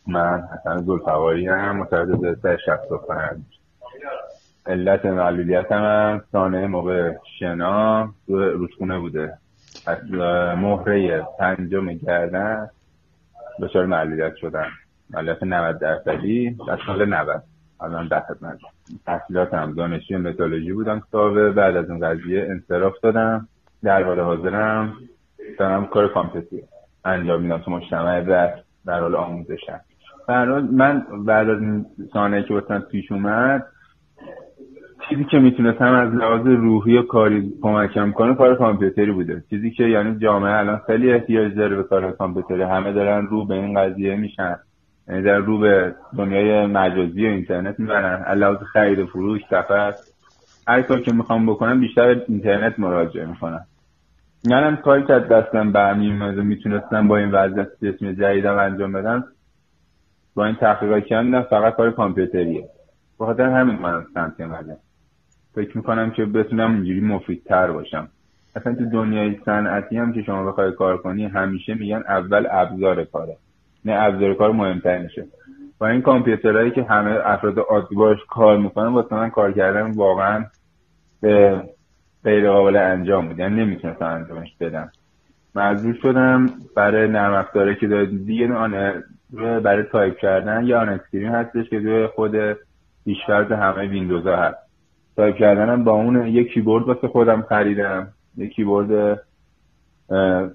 من 0.09 0.43
حسن 0.53 0.79
زلفواری 0.79 1.47
هم 1.47 1.77
متولد 1.77 2.57
65 2.67 3.43
علت 4.67 5.07
معلولیت 5.07 5.73
هم 5.73 6.23
سانه 6.33 6.67
موقع 6.67 7.15
شنا 7.39 8.09
روزخونه 8.29 8.99
بوده. 8.99 9.39
از 9.87 10.11
مهره 10.59 11.27
پنجم 11.39 11.93
گردن 11.93 12.71
دچار 13.63 13.87
معلولیت 13.87 14.37
شدن 14.37 14.69
معلولیت 15.11 15.43
90 15.43 15.79
درصدی 15.79 16.57
از 16.69 16.79
سال 16.87 17.09
90 17.09 17.43
الان 17.81 18.09
در 18.09 18.21
خدمت. 18.21 18.59
تحصیلاتم 19.07 19.75
دانشجوی 19.75 20.17
متالوژی 20.17 20.73
بودم 20.73 21.01
کتابه 21.01 21.51
بعد 21.51 21.77
از 21.77 21.91
اون 21.91 22.01
قضیه 22.01 22.47
انصراف 22.51 22.95
دادم. 23.03 23.49
در 23.83 24.03
حال 24.03 24.21
حاضرم 24.21 24.97
دارم 25.59 25.87
کار 25.87 26.13
کامپیوتر 26.13 26.57
انجام 27.05 27.43
میدم 27.43 27.59
تو 27.59 27.71
مجتمع 27.71 28.19
رست 28.19 28.65
در 28.87 29.01
حال 29.01 29.15
آموزشم. 29.15 29.81
من 30.29 31.07
بعد 31.27 31.49
از 31.49 31.63
این 31.63 31.87
سانه 32.13 32.43
که 32.43 32.55
واسه 32.55 32.79
پیش 32.79 33.13
اومد 33.13 33.67
چیزی 35.09 35.25
که 35.25 35.39
می‌تونستم 35.39 35.95
از 35.95 36.15
لحاظ 36.15 36.47
روحی 36.47 36.97
و 36.97 37.03
کاری 37.03 37.53
کمکم 37.63 38.13
کنه 38.13 38.35
کار 38.35 38.57
کامپیوتری 38.57 39.13
بوده. 39.13 39.43
چیزی 39.51 39.71
که 39.71 39.85
یعنی 39.85 40.19
جامعه 40.19 40.53
الان 40.53 40.81
خیلی 40.87 41.13
احتیاج 41.13 41.55
داره 41.55 41.77
به 41.77 41.83
کار 41.83 42.13
کامپیوتری. 42.13 42.63
همه 42.63 42.93
دارن 42.93 43.27
رو 43.27 43.45
به 43.47 43.55
این 43.55 43.81
قضیه 43.81 44.17
میشن. 44.17 44.57
یعنی 45.09 45.23
در 45.23 45.37
رو 45.37 45.59
به 45.59 45.95
دنیای 46.19 46.67
مجازی 46.67 47.27
و 47.27 47.31
اینترنت 47.31 47.81
می‌برن. 47.81 48.35
لحاظ 48.35 48.57
خرید 48.73 48.99
و 48.99 49.07
فروش 49.07 49.41
سفر. 49.51 49.93
هر 50.69 50.83
کار 50.83 51.01
که 51.01 51.13
می‌خوام 51.13 51.47
بکنم 51.47 51.81
بیشتر 51.81 52.23
اینترنت 52.29 52.79
مراجعه 52.79 53.27
می‌کنم. 53.27 53.61
منم 54.51 54.77
کاری 54.77 55.03
که 55.03 55.13
از 55.13 55.29
دستم 55.29 55.73
برمیومد 55.73 56.39
و 56.39 56.43
می‌تونستم 56.43 57.09
با 57.09 57.17
این 57.17 57.31
وضعیت 57.31 57.69
جسم 57.83 58.13
جدیدم 58.13 58.59
انجام 58.59 58.93
بدم. 58.93 59.25
با 60.39 60.47
این 60.47 60.55
تحقیقات 60.55 61.05
کردن 61.05 61.43
فقط 61.43 61.77
کار 61.77 61.91
کامپیوتریه. 61.91 62.69
بخاطر 63.21 63.43
همین 63.43 63.79
من 63.79 64.05
سمت 64.15 64.41
اومدم 64.41 64.77
فکر 65.55 65.77
می‌کنم 65.77 66.11
که 66.11 66.25
بتونم 66.25 66.75
اینجوری 66.75 67.01
مفیدتر 67.01 67.71
باشم. 67.71 68.09
اصلا 68.57 68.75
تو 68.75 68.85
دنیای 68.85 69.37
صنعتی 69.45 69.97
هم 69.97 70.13
که 70.13 70.23
شما 70.23 70.45
بخوای 70.45 70.73
کار 70.73 70.97
کنی 70.97 71.25
همیشه 71.25 71.75
میگن 71.75 72.03
اول 72.09 72.47
ابزار 72.51 73.05
کاره. 73.05 73.37
نه 73.85 73.93
ابزار 73.97 74.35
کار 74.35 74.53
مهمتر 74.53 74.99
میشه. 74.99 75.25
و 75.81 75.85
این 75.85 76.03
کامپیوترهایی 76.03 76.71
که 76.71 76.83
همه 76.83 77.19
افراد 77.25 77.59
عادی 77.59 77.95
باش 77.95 78.19
کار 78.29 78.59
می‌کنن 78.59 78.89
واسه 78.89 79.15
من 79.15 79.31
کار 79.31 79.53
کردن 79.53 79.91
واقعا 79.91 80.45
به 81.21 81.63
غیر 82.25 82.51
قابل 82.51 82.77
انجام 82.77 83.29
بود. 83.29 83.39
یعنی 83.39 83.65
نمی‌تونستم 83.65 84.07
انجامش 84.07 84.57
بدم. 84.61 84.91
مجبور 85.55 85.95
شدم 86.03 86.47
برای 86.77 87.09
نرم 87.09 87.47
که 87.81 87.87
داره 87.87 88.07
دیگه 88.07 88.47
برای 89.35 89.83
تایپ 89.83 90.17
کردن 90.17 90.67
یا 90.67 90.81
آن 90.81 91.01
هستش 91.15 91.69
که 91.71 91.81
دوی 91.81 92.07
خود 92.07 92.33
پیشفرض 93.05 93.53
همه 93.53 93.87
ویندوز 93.87 94.27
ها 94.27 94.37
هست. 94.37 94.59
تایپ 95.17 95.37
کردنم 95.37 95.85
با 95.85 95.93
اون 95.93 96.27
یه 96.27 96.45
کیبورد 96.45 96.85
واسه 96.85 97.09
خودم 97.09 97.43
خریدم. 97.43 98.09
یه 98.37 98.49
کیبورد 98.49 99.21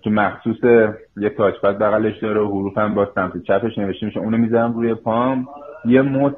که 0.01 0.09
مخصوص 0.09 0.63
یه 1.17 1.29
تاچ 1.29 1.53
پد 1.63 1.77
بغلش 1.77 2.17
داره 2.17 2.41
و 2.41 2.47
حروفم 2.47 2.93
با 2.93 3.11
سمت 3.15 3.43
چپش 3.43 3.77
نوشته 3.77 4.05
میشه. 4.05 4.19
اونو 4.19 4.37
می‌ذارم 4.37 4.73
روی 4.73 4.95
پام. 4.95 5.47
یه 5.85 6.01
موت 6.01 6.37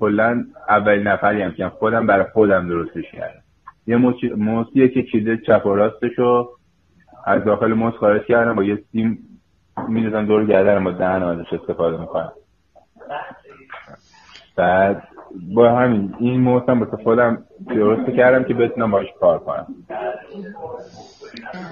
کلا 0.00 0.44
اولین 0.68 1.06
نفری 1.06 1.42
هم 1.42 1.52
که 1.52 1.68
خودم 1.68 2.06
برای 2.06 2.24
خودم 2.32 2.68
درستش 2.68 3.04
کردم. 3.12 3.40
یه 3.86 3.96
موسیه 4.36 4.88
که 4.88 5.02
چیده 5.02 5.36
چپ 5.36 5.66
و 5.66 5.74
راستشو 5.74 6.48
از 7.26 7.44
داخل 7.44 7.72
موس 7.72 7.94
خارج 7.94 8.22
کردم 8.22 8.54
با 8.54 8.64
یه 8.64 8.78
سیم 8.92 9.18
میدازم 9.88 10.26
دور 10.26 10.44
گردنم 10.44 10.84
با 10.84 10.90
دهن 10.90 11.22
ازش 11.22 11.52
استفاده 11.52 12.00
می‌کنم. 12.00 12.32
بعد 14.56 15.02
با 15.54 15.70
همین 15.70 16.14
این 16.18 16.40
موسم 16.40 16.80
با 16.80 16.86
خودم 17.04 17.38
درست 17.68 18.10
کردم 18.10 18.44
که 18.44 18.54
بتونم 18.54 18.90
باش 18.90 19.06
کار 19.20 19.38
کنم. 19.38 19.66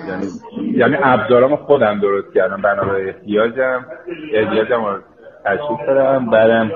یعنی 0.08 0.26
یعنی 0.72 0.96
ابزارامو 1.02 1.56
خودم 1.56 2.00
درست 2.00 2.34
کردم. 2.34 2.62
بنابرای 2.62 3.08
احتیاجم 3.08 3.84
احتیاجم 4.32 4.84
رو 4.84 4.98
تشکیل 5.44 5.86
دادم 5.86 6.30
بعدم 6.30 6.70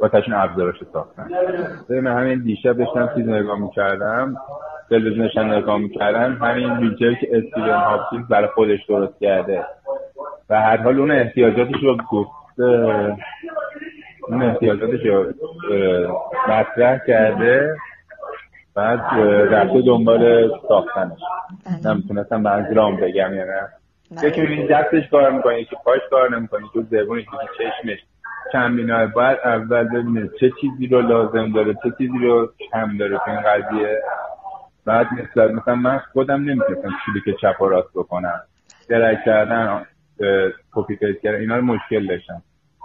با 0.00 0.08
تشون 0.08 0.34
ابزارش 0.34 0.76
ساختم 0.92 1.28
من 1.88 2.18
همین 2.18 2.42
دیشب 2.42 2.78
داشتم 2.78 3.10
چیز 3.14 3.28
نگاه 3.28 3.58
می‌کردم. 3.58 4.36
تلویزیونش 4.90 5.36
نگاه 5.36 5.78
می‌کردم. 5.78 6.32
همین 6.32 6.76
ویلچر 6.76 7.14
که 7.14 7.28
استیون 7.32 7.70
هاپکینز 7.70 8.28
برای 8.28 8.48
خودش 8.54 8.84
درست 8.88 9.18
کرده. 9.20 9.64
و 10.50 10.60
هر 10.60 10.76
حال 10.76 10.98
اون 10.98 11.10
احتیاجاتش 11.10 11.82
رو 11.82 11.96
گفته 12.10 12.62
اون 14.28 14.42
احتیاجاتش 14.42 15.00
رو 15.06 15.34
مطرح 16.48 16.98
کرده 17.06 17.76
بعد 18.74 19.00
رفته 19.52 19.82
دنبال 19.86 20.50
ساختنش. 20.68 21.18
بله. 21.82 21.92
نمی‌تونستم 21.92 22.48
رام 22.74 22.96
بگم 22.96 23.34
یا 23.34 23.44
نه. 23.44 23.68
بله. 24.10 24.28
یکی 24.28 24.40
این 24.40 24.66
دستش 24.66 25.08
کار 25.10 25.30
می‌کنه 25.30 25.60
یکی 25.60 25.76
پاش 25.84 26.00
کار 26.10 26.36
نمی‌کنه 26.36 26.62
تو 26.72 26.82
زبون 26.82 27.18
یکی 27.18 27.30
چشمش. 27.58 27.98
کم 28.52 28.76
بینای 28.76 29.06
باید 29.06 29.38
اول 29.44 29.84
ببینه 29.84 30.30
چه 30.40 30.52
چیزی 30.60 30.86
رو 30.86 31.00
لازم 31.00 31.52
داره 31.52 31.74
چه 31.74 31.90
چیزی 31.98 32.18
رو 32.18 32.48
کم 32.72 32.96
داره 32.98 33.18
تو 33.18 33.30
این 33.30 33.40
قضیه. 33.40 34.02
بعد 34.86 35.06
مثلا 35.12 35.52
مثلا 35.52 35.74
من 35.74 35.98
خودم 36.12 36.40
نمی‌تونستم 36.40 36.90
که 37.24 37.32
چپ 37.32 37.62
و 37.62 37.68
راست 37.68 37.90
بکنم. 37.94 38.40
درک 38.88 39.18
کردن 39.24 39.86
copy 40.72 40.96
paste 40.96 41.20
کردن 41.20 41.40
اینا 41.40 41.56
رو 41.56 41.62
مشکل 41.62 42.06
داشتم 42.06 42.42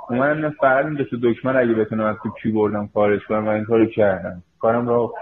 اومدم 0.10 0.50
فقط 0.50 0.86
این 0.86 0.94
دو 0.94 1.04
دکمه 1.24 1.56
اگه 1.56 1.74
بتونم 1.74 2.06
از 2.06 2.16
تو 2.24 2.30
کیبوردم 2.44 2.90
خارج 2.94 3.22
کنم 3.30 3.46
و 3.46 3.50
این 3.50 3.64
کارو 3.64 3.86
کردم. 3.86 4.44
کارم 4.60 4.88
رو 4.88 5.14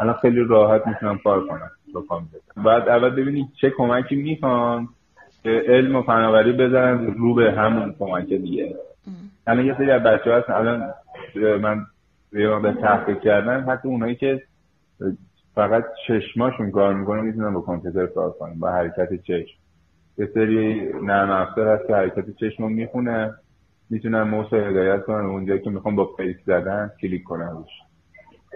الان 0.00 0.14
خیلی 0.14 0.44
راحت 0.44 0.86
می‌تونم 0.86 1.18
کار 1.18 1.46
کنم 1.46 1.70
با 1.94 2.22
بعد 2.56 2.88
اول 2.88 3.10
ببینید 3.10 3.46
چه 3.60 3.70
کمکی 3.70 4.16
می‌خوان 4.16 4.88
که 5.42 5.50
علم 5.66 5.96
و 5.96 6.02
فناوری 6.02 6.52
بزنن 6.52 7.06
رو 7.06 7.34
به 7.34 7.52
همون 7.52 7.94
کمک 7.98 8.28
دیگه. 8.28 8.74
الان 9.46 9.66
یه 9.66 9.76
سری 9.78 9.90
از 9.90 10.02
بچه 10.02 10.34
هست 10.34 10.50
الان 10.50 10.94
من 11.34 11.86
به 12.62 12.72
تحقیق 12.82 13.20
کردن 13.20 13.60
حتی 13.60 13.88
اونایی 13.88 14.14
که 14.14 14.42
فقط 15.54 15.84
چشماشون 16.06 16.70
کار 16.70 16.94
می‌کنه 16.94 17.20
می‌تونن 17.20 17.54
با 17.54 17.60
کامپیوتر 17.60 18.06
کار 18.06 18.30
کنن 18.30 18.58
با 18.58 18.70
حرکت 18.70 19.14
چشم. 19.22 19.58
یه 20.18 20.28
سری 20.34 20.80
نرم 21.02 21.30
افزار 21.30 21.68
هست 21.68 21.86
که 21.86 21.94
حرکت 21.94 22.24
چشم 22.40 22.72
می‌خونه. 22.72 23.34
می‌تونن 23.90 24.22
موس 24.22 24.46
هدایت 24.46 25.02
کنن. 25.02 25.24
اونجایی 25.24 25.60
که 25.60 25.70
می‌خوام 25.70 25.96
با 25.96 26.10
فیس 26.16 26.36
زدن 26.46 26.90
کلیک 27.02 27.24
کنن 27.24 27.50
روش. 27.50 27.70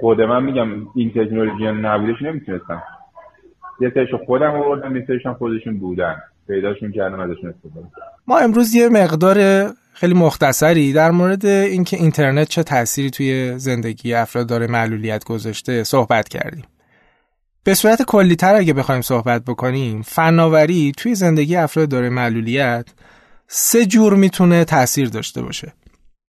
خود 0.01 0.21
من 0.21 0.45
میگم 0.45 0.69
این 0.95 1.11
تکنولوژی 1.11 1.65
نبودش 1.65 2.23
نمی‌تونستم. 2.23 2.83
یه 3.81 3.91
سرش 3.95 4.15
خودم 4.27 4.51
آوردم 4.51 4.97
یه 4.97 5.07
خودشون 5.39 5.79
بودن. 5.79 6.17
پیداشون 6.47 6.93
کردم 6.93 7.21
ازشون 7.21 7.51
استفاده 7.51 7.87
ما 8.27 8.39
امروز 8.39 8.75
یه 8.75 8.89
مقدار 8.89 9.37
خیلی 9.93 10.15
مختصری 10.15 10.93
در 10.93 11.11
مورد 11.11 11.47
اینکه 11.47 11.97
اینترنت 11.97 12.49
چه 12.49 12.63
تأثیری 12.63 13.11
توی 13.11 13.59
زندگی 13.59 14.15
افراد 14.15 14.49
داره 14.49 14.67
معلولیت 14.67 15.25
گذاشته 15.25 15.85
صحبت 15.85 16.29
کردیم. 16.29 16.65
به 17.69 17.75
صورت 17.75 18.03
کلیتر 18.03 18.55
اگه 18.55 18.73
بخوایم 18.73 19.01
صحبت 19.01 19.45
بکنیم 19.45 20.03
فناوری 20.03 20.93
توی 20.97 21.15
زندگی 21.15 21.57
افراد 21.57 21.89
داره 21.89 22.09
معلولیت 22.09 22.87
سه 23.49 23.87
جور 23.87 24.15
می‌تونه 24.15 24.65
تاثیر 24.65 25.09
داشته 25.09 25.43
باشه. 25.43 25.73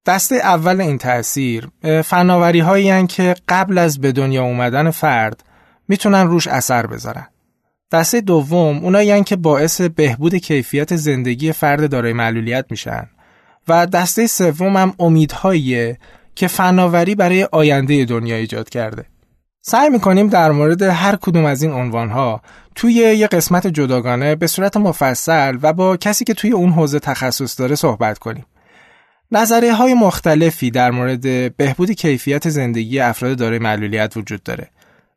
دسته 0.05 0.35
اول 0.35 0.81
این 0.81 0.97
تاثیر 0.97 1.69
فناوری 2.05 2.59
هایی 2.59 3.07
که 3.07 3.35
قبل 3.47 3.77
از 3.77 4.01
به 4.01 4.11
دنیا 4.11 4.43
اومدن 4.43 4.91
فرد 4.91 5.43
می‌تونن 5.87 6.27
روش 6.27 6.47
اثر 6.47 6.87
بذارن. 6.87 7.27
دسته 7.91 8.21
دوم 8.21 8.77
اونایی 8.77 9.23
که 9.23 9.35
باعث 9.35 9.81
بهبود 9.81 10.35
کیفیت 10.35 10.95
زندگی 10.95 11.51
فرد 11.51 11.91
دارای 11.91 12.13
معلولیت 12.13 12.65
میشن. 12.69 13.09
و 13.67 13.85
دسته 13.85 14.27
سوم 14.27 14.77
هم 14.77 14.93
امیدهاییه 14.99 15.97
که 16.35 16.47
فناوری 16.47 17.15
برای 17.15 17.47
آینده 17.51 18.05
دنیا 18.05 18.35
ایجاد 18.35 18.69
کرده. 18.69 19.05
سعی 19.61 19.89
می‌کنیم 19.89 20.27
در 20.27 20.51
مورد 20.51 20.81
هر 20.81 21.15
کدوم 21.15 21.45
از 21.45 21.63
این 21.63 21.71
عنوانها 21.71 22.41
توی 22.75 22.93
یه 22.93 23.27
قسمت 23.27 23.67
جداگانه 23.67 24.35
به 24.35 24.47
صورت 24.47 24.77
مفصل 24.77 25.57
و 25.61 25.73
با 25.73 25.97
کسی 25.97 26.25
که 26.25 26.33
توی 26.33 26.51
اون 26.51 26.69
حوزه 26.69 26.99
تخصص 26.99 27.59
داره 27.59 27.75
صحبت 27.75 28.19
کنیم. 28.19 28.45
نظریه 29.31 29.73
های 29.73 29.93
مختلفی 29.93 30.71
در 30.71 30.91
مورد 30.91 31.55
بهبود 31.57 31.91
کیفیت 31.91 32.49
زندگی 32.49 32.99
افراد 32.99 33.37
داره 33.37 33.59
معلولیت 33.59 34.17
وجود 34.17 34.43
داره 34.43 34.69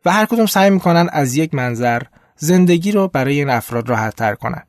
و 0.05 0.13
هر 0.13 0.27
کدوم 0.27 0.47
سعی 0.47 0.71
می‌کنن 0.71 1.09
از 1.13 1.37
یک 1.37 1.55
منظر 1.55 2.03
زندگی 2.37 2.93
رو 2.93 3.09
برای 3.09 3.39
این 3.39 3.51
افراد 3.51 3.89
راحت 3.89 4.17
تر 4.17 4.35
کنن. 4.35 4.63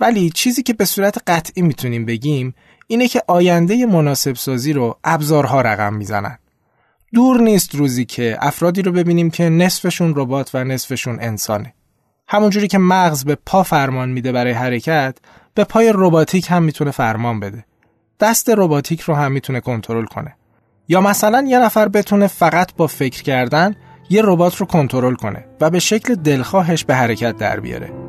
ولی 0.00 0.30
چیزی 0.30 0.62
که 0.62 0.72
به 0.72 0.84
صورت 0.84 1.18
قطعی 1.26 1.62
می‌تونیم 1.62 2.04
بگیم 2.04 2.54
اینه 2.86 3.08
که 3.08 3.22
آینده 3.26 3.86
مناسب 3.86 4.34
سازی 4.34 4.72
رو 4.72 4.98
ابزارها 5.04 5.60
رقم 5.60 5.94
می‌زنن. 5.94 6.38
دور 7.14 7.40
نیست 7.40 7.74
روزی 7.74 8.04
که 8.04 8.38
افرادی 8.40 8.82
رو 8.82 8.92
ببینیم 8.92 9.30
که 9.30 9.48
نصفشون 9.48 10.12
ربات 10.16 10.50
و 10.54 10.64
نصفشون 10.64 11.18
انسانه. 11.20 11.74
همونجوری 12.28 12.68
که 12.68 12.78
مغز 12.78 13.24
به 13.24 13.34
پا 13.46 13.62
فرمان 13.62 14.08
میده 14.08 14.32
برای 14.32 14.52
حرکت، 14.52 15.18
به 15.54 15.64
پای 15.64 15.92
رباتیک 15.94 16.46
هم 16.50 16.62
می‌تونه 16.62 16.90
فرمان 16.90 17.40
بده. 17.40 17.64
دست 18.20 18.50
رباتیک 18.50 19.00
رو 19.00 19.14
هم 19.14 19.32
می‌تونه 19.32 19.60
کنترل 19.60 20.04
کنه. 20.04 20.34
یا 20.88 21.00
مثلا 21.00 21.44
یه 21.48 21.58
نفر 21.58 21.88
بتونه 21.88 22.26
فقط 22.26 22.74
با 22.76 22.86
فکر 22.86 23.22
کردن 23.22 23.74
یه 24.10 24.22
ربات 24.24 24.56
رو 24.56 24.66
کنترل 24.66 25.14
کنه 25.14 25.44
و 25.60 25.70
به 25.70 25.78
شکل 25.78 26.14
دلخواهش 26.14 26.84
به 26.84 26.94
حرکت 26.94 27.36
در 27.36 27.60
بیاره. 27.60 28.07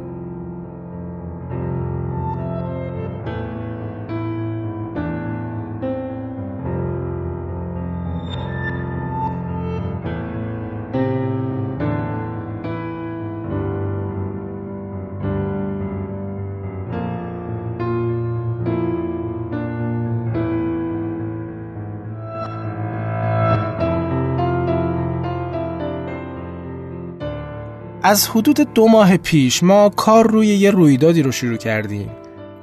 از 28.04 28.28
حدود 28.28 28.74
دو 28.74 28.88
ماه 28.88 29.18
پیش 29.18 29.64
ما 29.64 29.90
کار 29.90 30.32
روی 30.32 30.48
یه 30.48 30.72
رویدادی 30.72 31.22
رو 31.22 31.32
شروع 31.32 31.58
کردیم 31.58 32.10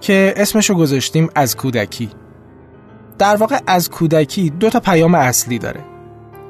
که 0.01 0.35
اسمشو 0.37 0.75
گذاشتیم 0.75 1.29
از 1.35 1.57
کودکی. 1.57 2.11
در 3.19 3.37
واقع 3.37 3.59
از 3.67 3.91
کودکی 3.91 4.51
دو 4.51 4.71
تا 4.71 4.81
پیام 4.81 5.15
اصلی 5.15 5.59
داره. 5.59 5.81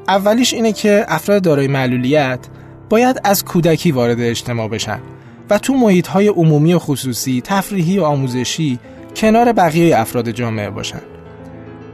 اولیش 0.09 0.55
اینه 0.55 0.72
که 0.72 1.05
افراد 1.09 1.42
دارای 1.42 1.68
معلولیت 1.68 2.46
باید 2.88 3.20
از 3.25 3.44
کودکی 3.44 3.92
وارد 3.92 4.20
اجتماع 4.20 4.68
بشن 4.68 5.01
و 5.51 5.59
تو 5.59 5.75
محیط 5.75 6.07
های 6.07 6.29
عمومی 6.29 6.75
و 6.75 6.79
خصوصی 6.79 7.42
تفریحی 7.44 7.99
و 7.99 8.05
آموزشی 8.05 8.79
کنار 9.16 9.53
بقیه 9.53 9.99
افراد 9.99 10.31
جامعه 10.31 10.70
باشن. 10.70 11.03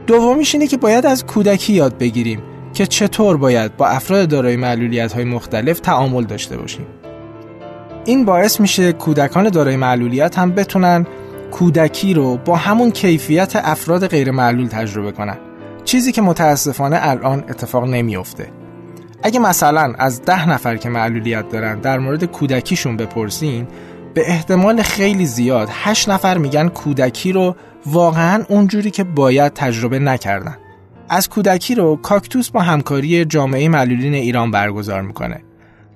دومیش 0.07 0.55
اینه 0.55 0.67
که 0.67 0.77
باید 0.77 1.05
از 1.05 1.25
کودکی 1.25 1.73
یاد 1.73 1.97
بگیریم 1.97 2.41
که 2.73 2.85
چطور 2.85 3.37
باید 3.37 3.77
با 3.77 3.87
افراد 3.87 4.29
دارای 4.29 4.55
معلولیت 4.55 5.13
های 5.13 5.23
مختلف 5.23 5.79
تعامل 5.79 6.23
داشته 6.23 6.57
باشیم. 6.57 6.85
این 8.05 8.25
باعث 8.25 8.59
میشه 8.59 8.93
کودکان 8.93 9.49
دارای 9.49 9.75
معلولیت 9.75 10.37
هم 10.37 10.51
بتونن 10.51 11.05
کودکی 11.51 12.13
رو 12.13 12.37
با 12.37 12.55
همون 12.55 12.91
کیفیت 12.91 13.55
افراد 13.55 14.07
غیر 14.07 14.31
معلول 14.31 14.67
تجربه 14.67 15.11
کنن. 15.11 15.37
چیزی 15.85 16.11
که 16.11 16.21
متاسفانه 16.21 16.99
الان 17.01 17.39
اتفاق 17.49 17.83
نمیافته. 17.85 18.47
اگه 19.23 19.39
مثلا 19.39 19.93
از 19.97 20.21
ده 20.21 20.49
نفر 20.49 20.77
که 20.77 20.89
معلولیت 20.89 21.49
دارن 21.49 21.79
در 21.79 21.99
مورد 21.99 22.23
کودکیشون 22.23 22.97
بپرسین 22.97 23.67
به 24.13 24.29
احتمال 24.29 24.81
خیلی 24.81 25.25
زیاد 25.25 25.69
هشت 25.71 26.09
نفر 26.09 26.37
میگن 26.37 26.69
کودکی 26.69 27.31
رو 27.31 27.55
واقعا 27.85 28.43
اونجوری 28.49 28.91
که 28.91 29.03
باید 29.03 29.53
تجربه 29.53 29.99
نکردن. 29.99 30.57
از 31.13 31.29
کودکی 31.29 31.75
رو 31.75 31.95
کاکتوس 31.95 32.49
با 32.49 32.61
همکاری 32.61 33.25
جامعه 33.25 33.69
معلولین 33.69 34.13
ایران 34.13 34.51
برگزار 34.51 35.01
می‌کنه. 35.01 35.41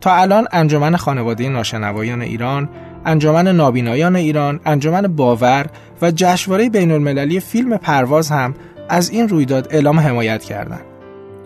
تا 0.02 0.16
الان 0.16 0.48
انجمن 0.52 0.96
خانواده 0.96 1.50
ناشنوایان 1.50 2.22
ایران، 2.22 2.70
انجمن 3.06 3.48
نابینایان 3.48 4.16
ایران، 4.16 4.60
انجمن 4.66 5.02
باور 5.02 5.66
و 6.02 6.12
جشنواره 6.12 6.70
بین 6.70 6.92
المللی 6.92 7.40
فیلم 7.40 7.78
پرواز 7.78 8.30
هم 8.30 8.54
از 8.90 9.10
این 9.10 9.30
رویداد 9.30 9.68
اعلام 9.72 10.00
حمایت 10.00 10.44
کردند. 10.44 10.86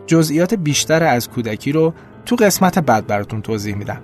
جزئیات 0.07 0.53
بیشتر 0.53 1.03
از 1.03 1.29
کودکی 1.29 1.71
رو 1.71 1.93
تو 2.25 2.35
قسمت 2.35 2.79
بعد 2.79 3.07
براتون 3.07 3.41
توضیح 3.41 3.75
میدم. 3.75 4.01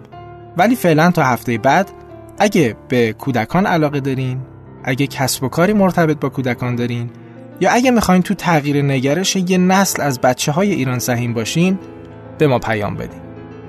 ولی 0.57 0.75
فعلا 0.75 1.11
تا 1.11 1.23
هفته 1.23 1.57
بعد 1.57 1.91
اگه 2.39 2.75
به 2.87 3.13
کودکان 3.13 3.65
علاقه 3.65 3.99
دارین، 3.99 4.39
اگه 4.83 5.07
کسب 5.07 5.43
و 5.43 5.47
کاری 5.47 5.73
مرتبط 5.73 6.19
با 6.19 6.29
کودکان 6.29 6.75
دارین 6.75 7.09
یا 7.59 7.71
اگه 7.71 7.91
می‌خواین 7.91 8.21
تو 8.21 8.33
تغییر 8.33 8.81
نگرش 8.81 9.35
یه 9.35 9.57
نسل 9.57 10.01
از 10.01 10.21
بچه 10.21 10.51
های 10.51 10.71
ایران 10.71 10.99
سهیم 10.99 11.33
باشین 11.33 11.79
به 12.37 12.47
ما 12.47 12.59
پیام 12.59 12.95
بدین. 12.95 13.21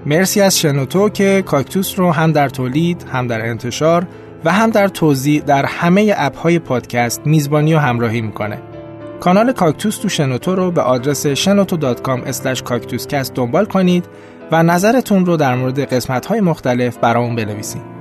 مرسی 0.06 0.40
از 0.40 0.58
شنوتو 0.58 1.08
که 1.08 1.42
کاکتوس 1.46 1.98
رو 1.98 2.12
هم 2.12 2.32
در 2.32 2.48
تولید 2.48 3.04
هم 3.12 3.26
در 3.26 3.46
انتشار 3.46 4.06
و 4.44 4.52
هم 4.52 4.70
در 4.70 4.88
توضیح 4.88 5.42
در 5.42 5.64
همه 5.64 6.14
اپ 6.16 6.36
های 6.36 6.58
پادکست 6.58 7.26
میزبانی 7.26 7.74
و 7.74 7.78
همراهی 7.78 8.20
می‌کنه. 8.20 8.58
کانال 9.20 9.52
کاکتوس 9.52 9.96
تو 9.96 10.08
شنوتو 10.08 10.54
رو 10.54 10.70
به 10.70 10.80
آدرس 10.80 11.26
shenoto.com 11.26 12.62
کاکتوسکست 12.62 13.34
دنبال 13.34 13.64
کنید 13.64 14.04
و 14.52 14.62
نظرتون 14.62 15.26
رو 15.26 15.36
در 15.36 15.54
مورد 15.54 15.80
قسمت 15.80 16.26
های 16.26 16.40
مختلف 16.40 16.96
برامون 16.96 17.36
بنویسید 17.36 17.97